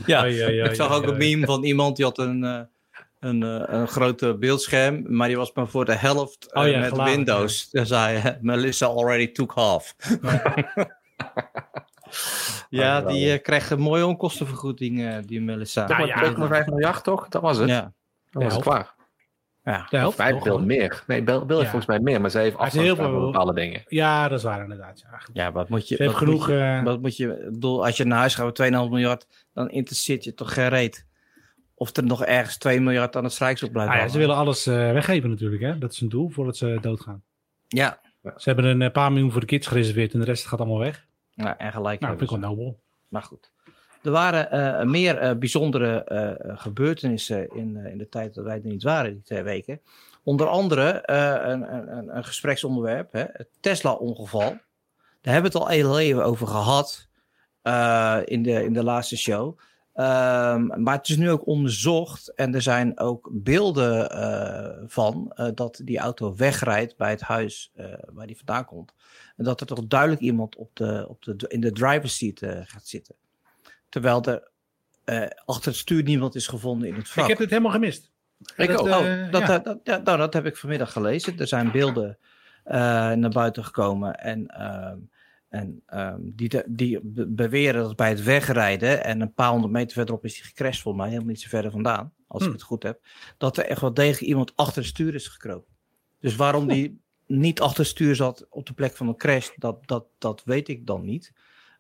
[0.06, 1.10] Ja, Ja, ja, ja, ik zag ja, ook ja.
[1.12, 2.60] een meme van iemand die had een, eh,
[3.22, 6.80] een, eh, een grote beeldscherm, maar die was maar voor de helft eh, Oh ja,
[6.80, 7.70] met geladen, Windows.
[7.70, 9.96] Dan zei hij, Melissa already took half.
[12.70, 15.88] ja, die eh, krijgt een mooie onkostenvergoeding, eh, die Melissa.
[15.88, 17.28] Nou ja, 2,5 miljard toch?
[17.28, 17.70] Dat was het.
[17.70, 17.94] ja.
[18.32, 18.94] Dat was het klaar.
[19.64, 19.88] ja.
[19.90, 20.44] de helft.
[20.44, 21.04] Bill meer.
[21.08, 21.70] Nee, Bill, Bill heeft Ja.
[21.70, 22.22] volgens mij meer.
[22.22, 23.84] Maar zij heeft afstand heel van veel- bepaalde dingen.
[23.88, 25.00] Ja, dat is waar inderdaad.
[25.00, 25.20] Ja.
[25.34, 25.96] Ja, wat moet je...
[25.96, 26.48] Ze heeft wat genoeg...
[26.48, 28.90] Moet je, eh, wat moet je ik bedoel, als je naar huis gaat met 2,5
[28.90, 31.06] miljard, dan interesseert je toch geen reet.
[31.82, 34.68] Of er nog ergens 2 miljard aan het strijksel blijft ah ja, ze willen alles
[34.68, 35.62] eh, weggeven natuurlijk.
[35.62, 35.78] Hè?
[35.78, 37.24] Dat is hun doel voordat ze doodgaan.
[37.68, 40.60] Ja, Ze hebben een eh, paar miljoen voor de kids gereserveerd en de rest gaat
[40.60, 41.06] allemaal weg.
[41.34, 42.80] nou, en gelijk Nou, dat vind ik wel nobel.
[43.08, 43.52] Maar goed.
[44.04, 46.06] Er waren eh, meer bijzondere
[46.56, 49.82] gebeurtenissen in, in de tijd dat wij er niet waren, die twee weken.
[50.24, 54.50] Onder andere een, een, een- gespreksonderwerp, hè, het Tesla-ongeval.
[55.22, 57.08] Daar hebben we het al heel even over gehad
[57.62, 59.60] eh, in, de, in de laatste show.
[59.94, 65.48] Ehm, maar het is nu ook onderzocht en er zijn ook beelden eh, van eh,
[65.54, 68.94] dat die auto wegrijdt bij het huis eh, waar die vandaan komt.
[69.38, 72.88] En dat er toch duidelijk iemand op de, op de, in de driver's seat gaat
[72.88, 73.16] zitten.
[73.90, 74.50] Terwijl er
[75.46, 77.24] achter het stuur niemand is gevonden in het vak.
[77.24, 78.12] Ik heb dit helemaal gemist.
[78.56, 78.88] Ik Dat, ook.
[78.88, 79.48] Oh, dat, ja.
[79.48, 81.40] dat, dat, ja, nou, dat heb ik vanmiddag gelezen.
[81.40, 82.18] Er zijn beelden
[82.64, 84.16] naar buiten gekomen.
[84.16, 84.98] En, ehm,
[85.52, 89.04] en ehm, die, die be- beweren dat bij het wegrijden.
[89.04, 91.72] en een paar honderd meter verderop is hij gecrashed, volgens mij, helemaal niet zo verder
[91.72, 92.14] vandaan.
[92.28, 92.48] Als Hm.
[92.48, 93.00] ik het goed heb.
[93.38, 95.74] Dat er echt wel degelijk iemand achter het stuur is gekropen.
[96.20, 99.88] Dus waarom die niet achter het stuur zat op de plek van een crash, dat,
[99.88, 101.34] dat, dat weet ik dan niet.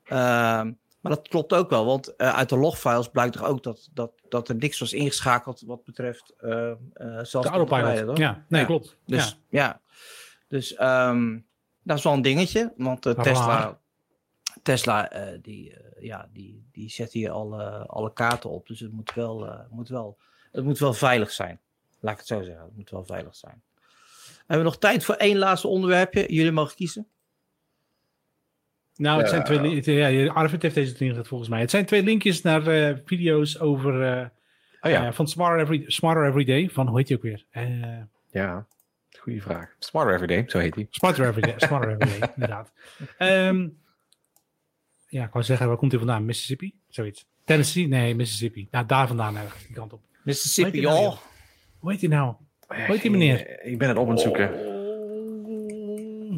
[0.03, 3.89] Ehm, maar dat klopt ook wel, want eh, uit de logfiles blijkt toch ook dat,
[3.93, 8.05] dat, dat er niks was ingeschakeld wat betreft eh zelfs De autopilot.
[8.05, 8.17] toch?
[8.17, 8.67] Ja, nee, Ja.
[8.67, 8.97] klopt.
[9.05, 9.61] Dus ja.
[9.63, 9.81] ja,
[10.47, 11.39] dus ehm,
[11.83, 13.19] dat is wel een dingetje, want eh.
[13.19, 13.79] Tesla,
[14.63, 18.91] Tesla eh, die, eh, ja, die, die zet hier alle, alle kaarten op, dus het
[18.91, 20.17] moet wel, eh, moet wel,
[20.51, 21.59] het moet wel veilig zijn.
[21.99, 23.61] Laat ik het zo zeggen, het moet wel veilig zijn.
[24.37, 26.33] Hebben we nog tijd voor één laatste onderwerpje?
[26.33, 27.07] Jullie mogen kiezen.
[28.95, 29.45] Nou, het Ja.
[29.45, 31.59] zijn twee Ja, Arvid heeft deze gezet volgens mij.
[31.59, 34.25] Het zijn twee linkjes naar eh, video's over eh,
[34.81, 36.69] Oh ja, van Smarter Every, Smarter Every Day.
[36.69, 37.45] Van, hoe heet die ook weer?
[37.49, 37.97] Eh,
[38.31, 38.65] ja.
[39.19, 39.75] Goeie vraag.
[39.79, 40.87] Smarter Everyday, zo heet hij.
[40.89, 42.71] Smarter Every Day, Smarter Every Day inderdaad.
[43.17, 43.67] Ehm,
[45.07, 46.25] ja, ik wou zeggen, waar komt hij vandaan?
[46.25, 46.73] Mississippi?
[46.89, 47.25] Zoiets.
[47.43, 47.87] Tennessee?
[47.87, 48.67] Nee, Mississippi.
[48.71, 50.01] Nou, daar vandaan ergens, die kant op.
[50.23, 51.17] Mississippi, nou, joh.
[51.79, 52.35] Hoe heet hij nou?
[52.67, 53.47] Hoe heet die meneer?
[53.47, 54.49] Eh, Ik ben het op aan het zoeken.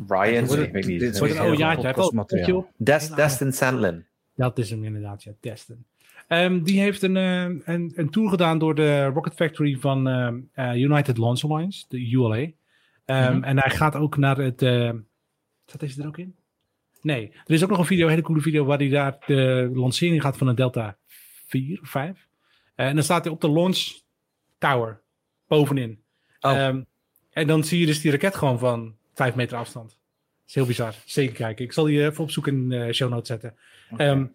[0.07, 0.99] Ryan, ik weet niet.
[0.99, 4.05] dit Het wordt een oude Destin Sandlin.
[4.35, 5.85] Dat is hem inderdaad, ja, Destin.
[6.27, 7.43] Ehm, die heeft een, eh,
[7.73, 10.07] een, een tour gedaan door de Rocket Factory van
[10.53, 12.47] eh, United Launch Alliance, de ULA.
[13.05, 13.43] Ehm, Mhm.
[13.43, 14.61] En hij gaat ook naar het...
[14.61, 14.91] eh
[15.65, 16.35] zat deze er ook in?
[17.01, 17.31] Nee.
[17.45, 20.21] Er is ook nog een video, een hele coole video, waar hij daar de lancering
[20.21, 20.97] gaat van een Delta
[21.47, 22.27] 4 of 5.
[22.75, 24.01] Eh, en dan staat hij op de launch
[24.57, 25.01] tower,
[25.47, 26.01] bovenin.
[26.39, 26.51] Oh.
[26.57, 26.81] Ehm,
[27.31, 29.89] en dan zie je dus die raket gewoon van 5 meter afstand.
[29.89, 29.97] Dat
[30.47, 30.95] is heel bizar.
[31.05, 31.65] Zeker kijken.
[31.65, 33.55] Ik zal die even opzoeken in de show notes zetten.
[33.97, 34.25] Ehm,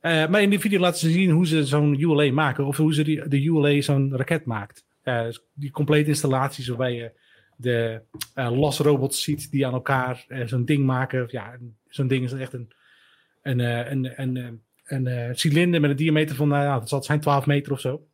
[0.00, 2.64] eh, maar in die video laten ze zien hoe ze zo'n ULA maken.
[2.66, 4.84] Of hoe ze die, de ULA zo'n raket maakt.
[5.02, 7.12] Eh, dus die complete installaties waarbij je
[7.60, 8.00] de
[8.34, 11.26] eh los robots ziet die aan elkaar eh, zo'n ding maken.
[11.30, 11.56] Ja,
[11.88, 12.70] zo'n ding is echt een,
[13.42, 14.48] een, eh, een, een, eh,
[14.84, 17.80] een, eh, cilinder met een diameter van, nou ja, dat zal zijn 12 meter of
[17.80, 18.06] zo.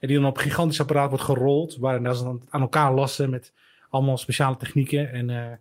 [0.00, 1.76] En die dan op een gigantisch apparaat wordt gerold.
[1.76, 3.52] Waar ze dan aan elkaar lassen met
[3.90, 5.12] allemaal speciale technieken.
[5.12, 5.52] En eh,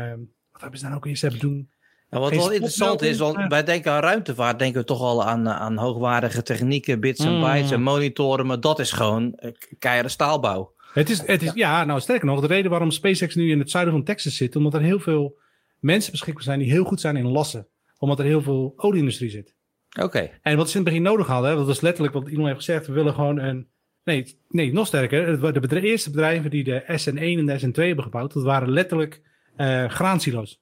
[0.00, 0.18] ehm,
[0.52, 1.70] wat hebben ze dan ook eens hebben doen?
[2.10, 5.46] Ja, wat wel interessant is, want wij denken aan ruimtevaart, denken we toch al aan,
[5.46, 7.40] eh, aan hoogwaardige technieken, bits en Mm.
[7.40, 10.72] bytes en monitoren, maar dat is gewoon eh, keiharde staalbouw.
[10.92, 11.84] Het is, het is, ja.
[11.84, 14.74] nou sterker nog, de reden waarom SpaceX nu in het zuiden van Texas zit, omdat
[14.74, 15.38] er heel veel
[15.78, 17.66] mensen beschikbaar zijn die heel goed zijn in lassen.
[17.98, 19.54] Omdat er heel veel olieindustrie zit.
[20.00, 22.64] Oké, En wat ze in het begin nodig hadden, dat was letterlijk wat iemand heeft
[22.64, 23.68] gezegd, we willen gewoon een...
[24.04, 27.72] Nee, nee nog sterker, het waren de eerste bedrijven die de SN1 en de SN2
[27.72, 29.22] hebben gebouwd, dat waren letterlijk
[29.56, 30.60] eh graansilo's.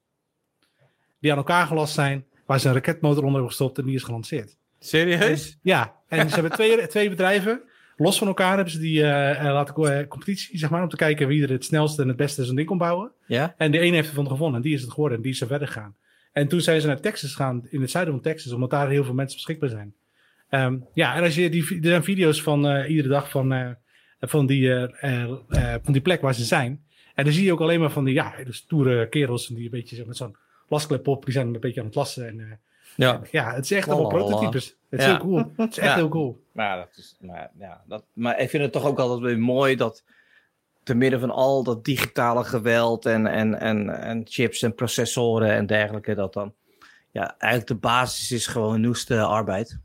[1.19, 4.03] Die aan elkaar gelast zijn, waar ze een raketmotor onder hebben gestopt en die is
[4.03, 4.57] gelanceerd.
[4.79, 5.57] serieus?
[5.61, 7.61] Ja, en ze hebben twee, twee bedrijven.
[8.01, 10.95] Los van elkaar hebben ze die eh, eh, laten eh, competitie, zeg maar, om te
[10.95, 13.11] kijken wie er het snelste en het beste zo'n ding kon bouwen.
[13.25, 13.53] Ja?
[13.57, 15.47] En de ene heeft ervan gewonnen en die is het geworden en die is er
[15.47, 15.95] verder gegaan.
[16.31, 19.03] En toen zijn ze naar Texas gegaan, in het zuiden van Texas, omdat daar heel
[19.03, 19.93] veel mensen beschikbaar zijn.
[20.49, 23.75] Ehm, ja, en als je die, er zijn video's van iedere dag van,
[24.19, 24.87] van, die,
[25.83, 26.85] van die plek waar ze zijn.
[27.15, 29.69] En dan zie je ook alleen maar van die ja, hele stoere kerels die een
[29.69, 30.35] beetje met zo'n
[30.67, 32.27] lasklep op, die zijn een beetje aan het lassen.
[32.27, 32.59] En,
[32.95, 33.21] Ja.
[33.31, 34.75] ja, het is echt allemaal prototypes.
[34.89, 35.11] Het is Ja.
[35.11, 35.37] heel cool.
[35.55, 35.95] Het is echt Ja.
[35.95, 36.43] heel cool.
[36.51, 39.75] Maar, dat is, maar, ja, dat, maar ik vind het toch ook altijd weer mooi
[39.75, 40.03] dat
[40.83, 45.65] te midden van al dat digitale geweld en, en, en, en chips en processoren en
[45.65, 46.53] dergelijke, dat dan
[47.11, 49.79] ja, eigenlijk de basis is gewoon noeste arbeid.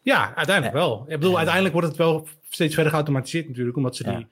[0.00, 1.00] Ja, uiteindelijk wel.
[1.06, 4.16] Ik bedoel, uiteindelijk wordt het wel steeds verder geautomatiseerd natuurlijk, omdat ze Ja.
[4.16, 4.26] die,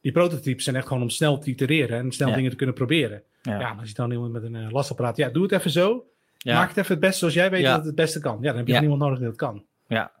[0.00, 2.34] die prototypes zijn echt gewoon om snel te itereren en snel Ja.
[2.34, 3.22] dingen te kunnen proberen.
[3.42, 3.52] Ja.
[3.60, 6.04] Ja, maar als je dan iemand met een eh, lasapparaat, ja, doe het even zo.
[6.42, 6.54] Ja.
[6.58, 8.36] Maak het even het beste zoals jij weet dat het het beste kan.
[8.40, 9.64] Ja, dan heb je niemand nodig die dat kan.
[9.86, 10.12] Ja.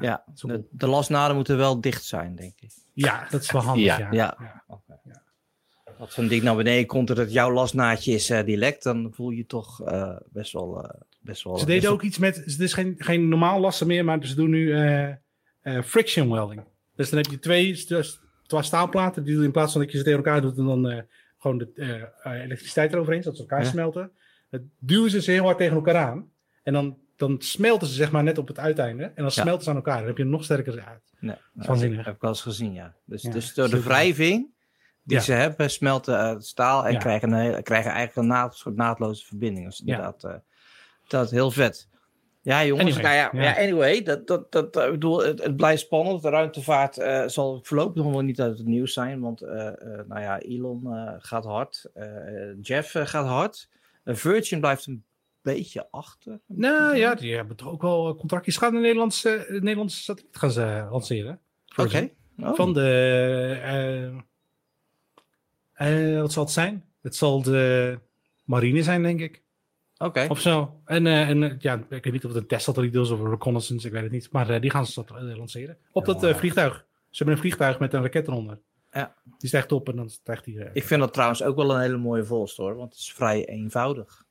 [0.00, 2.70] Ja, de, de lasnaden moeten wel dicht zijn, denk ik.
[2.92, 3.98] ja, dat is wel handig.
[3.98, 4.08] Ja.
[4.12, 4.62] Ja.
[5.98, 9.10] Als zo'n ding naar beneden komt dat het jouw lasnaadje is eh, die lekt, dan
[9.14, 10.84] voel je toch eh, best wel...
[10.84, 13.86] eh, best wel Ze deden wel- ook iets met, het is geen, geen normaal lassen
[13.86, 14.74] meer, maar ze doen nu
[15.84, 16.62] friction welding.
[16.96, 17.84] Dus dan heb je twee
[18.46, 21.04] twee staalplaten, die in plaats van dat je ze tegen elkaar doet en dan
[21.38, 23.68] gewoon de elektriciteit eroverheen, zodat ze elkaar Ja.
[23.68, 24.10] smelten.
[24.54, 26.30] Dat duwen ze ze heel hard tegen elkaar aan.
[26.62, 29.02] En dan, dan smelten ze zeg maar net op het uiteinde.
[29.04, 29.30] En dan Ja.
[29.30, 29.98] smelten ze aan elkaar.
[29.98, 31.12] Dan heb je een nog sterker uit.
[31.18, 32.94] Nee, dat heb ik wel eens gezien, ja.
[33.04, 34.50] Dus, Ja, dus door de wrijving
[35.02, 39.26] die ze hebben, smelten het staal en krijgen, een krijgen eigenlijk een naad, soort naadloze
[39.26, 39.66] verbinding.
[39.66, 40.28] Dus inderdaad,
[41.06, 41.88] dat is heel vet.
[42.42, 43.50] Ja, jongens, Anyway, nou ja, ja.
[43.50, 46.22] ja, anyway, dat, dat, dat, eh, ik bedoel, het, het blijft spannend.
[46.22, 49.40] De ruimtevaart eh, zal voorlopig nog wel niet uit het nieuws zijn, want
[50.08, 50.88] nou ja, Elon
[51.18, 51.90] gaat hard,
[52.60, 53.68] Jeff gaat hard,
[54.04, 55.04] Virgin blijft een
[55.42, 56.40] beetje achter.
[56.46, 58.56] Nou ja, die hebben toch ook wel eh, contractjes.
[58.56, 61.40] Gaan een Nederlandse, eh, Nederlandse satelliet gaan ze lanceren.
[61.76, 62.10] Oké.
[62.42, 62.54] Oh.
[62.54, 62.80] Van de.
[63.62, 64.06] eh,
[66.14, 66.84] eh, wat zal het zijn?
[67.02, 67.98] Het zal de
[68.44, 69.42] marine zijn, denk ik.
[69.98, 70.26] Oké.
[70.28, 70.80] Of zo.
[70.84, 73.30] En, eh, en eh, ja, ik weet niet of het een testsatelliet is of een
[73.30, 74.28] reconnaissance, ik weet het niet.
[74.32, 75.78] Maar eh, die gaan ze eh, lanceren.
[75.92, 76.86] Op dat eh, vliegtuig.
[77.10, 78.58] Ze hebben een vliegtuig met een raket eronder.
[78.94, 79.14] Ja.
[79.38, 80.60] Die stijgt op en dan stijgt die.
[80.64, 83.12] eh, Ik vind dat trouwens ook wel een hele mooie vondst hoor, want het is
[83.12, 84.24] vrij eenvoudig.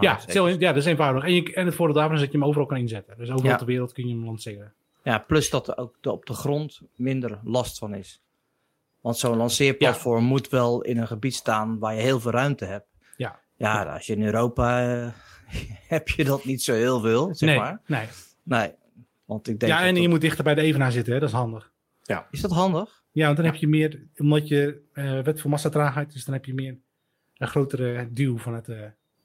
[0.00, 1.24] ja, zo, ja, dat is eenvoudig.
[1.24, 3.16] En, je, en het voordeel daarvan is dat je hem overal kan inzetten.
[3.18, 3.56] Dus overal Ja.
[3.56, 4.72] ter wereld kun je hem lanceren.
[5.02, 8.22] Ja, plus dat er ook de- op de grond minder last van is.
[9.00, 12.86] Want zo'n lanceerplatform moet wel in een gebied staan waar je heel veel ruimte hebt.
[13.16, 13.38] Ja.
[13.56, 15.08] Ja, als je in Europa eh,
[15.94, 17.80] heb je dat niet zo heel veel, zeg nee, maar.
[17.86, 18.06] nee.
[18.42, 18.72] Nee,
[19.24, 21.20] want ik denk Ja, en dat- je moet dichter bij de evenaar zitten, hè?
[21.20, 21.72] dat is handig.
[22.30, 23.02] Is dat handig?
[23.14, 26.44] Ja, want dan heb je meer, omdat je eh wet voor massatraagheid, dus dan heb
[26.44, 26.76] je meer
[27.36, 28.68] een grotere duw van het,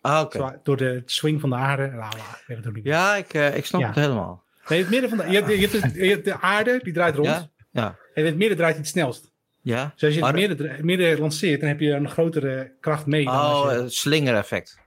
[0.02, 0.38] Ah, oké.
[0.38, 1.88] zwaar- door de swing van de aarde.
[1.88, 2.14] Nou, nou,
[2.48, 2.84] ik het.
[2.84, 3.88] Ja, ik, eh, ik snap Ja.
[3.88, 4.44] het helemaal.
[4.68, 6.94] Nee, het midden van de, je, hebt, je, hebt de, je hebt de aarde, die
[6.94, 7.28] draait rond.
[7.28, 7.50] Ja?
[7.72, 7.96] Ja.
[8.14, 9.32] En het midden draait het snelst.
[9.62, 9.92] Ja?
[9.94, 13.26] Dus als je het midden, lanceert, dan heb je een grotere kracht mee.
[13.26, 14.78] dan Oh, je- het slingereffect.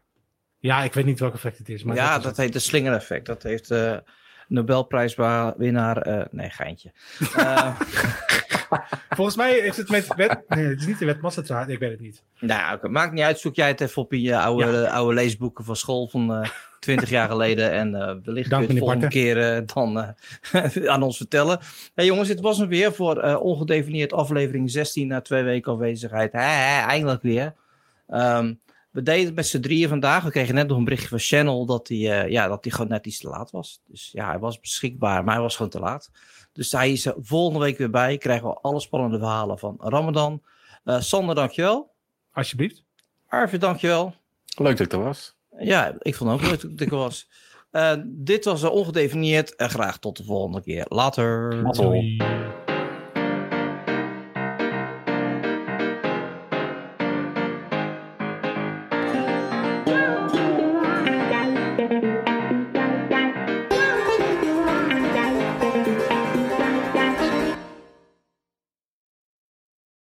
[0.59, 1.83] ja, ik weet niet welk effect het is.
[1.85, 2.37] Maar ja, dat het.
[2.37, 3.27] heet de slingereffect.
[3.27, 3.75] Dat heeft
[4.49, 6.27] Nobelprijswinnaar...
[6.31, 6.93] nee, geintje.
[8.73, 10.43] Eh, Volgens mij heeft het met wet...
[10.49, 11.69] Nee, het is niet de wet Massatraat.
[11.69, 12.23] Ik weet het niet.
[12.41, 13.39] nou, maakt niet uit.
[13.39, 16.49] Zoek jij het even op in je oude, oude leesboeken van school van eh
[16.83, 17.71] 20 jaar geleden.
[17.71, 20.15] En eh wellicht Dank, kun je het volgende keer eh, dan
[20.53, 21.59] eh, aan ons vertellen.
[21.95, 26.33] Hey, jongens, dit was hem weer voor eh, ongedefinieerd aflevering 16 na twee weken afwezigheid.
[26.33, 27.55] Hè, hè, eindelijk weer.
[28.09, 28.55] Ehm,
[28.93, 30.25] we deden het met z'n drieën vandaag.
[30.25, 32.89] We kregen net nog een berichtje van Channel dat hij, eh, ja, dat hij gewoon
[32.89, 33.83] net iets te laat was.
[33.87, 36.11] Dus ja, hij was beschikbaar, maar hij was gewoon te laat.
[36.53, 38.19] Dus hij is er volgende week weer bij.
[38.19, 40.43] Krijgen we alle spannende verhalen van Ramadan.
[40.85, 41.91] Eh Sander, dankjewel.
[42.33, 42.85] Alsjeblieft.
[43.29, 44.15] Arvid, dankjewel.
[44.57, 45.37] Leuk dat ik er was.
[45.59, 47.29] Ja, ik vond het ook leuk dat ik er was.
[47.71, 49.57] Eh, dit was eh, ongedefinieerd.
[49.57, 50.85] En graag tot de volgende keer.
[50.89, 51.63] Later.
[51.73, 52.17] Doei.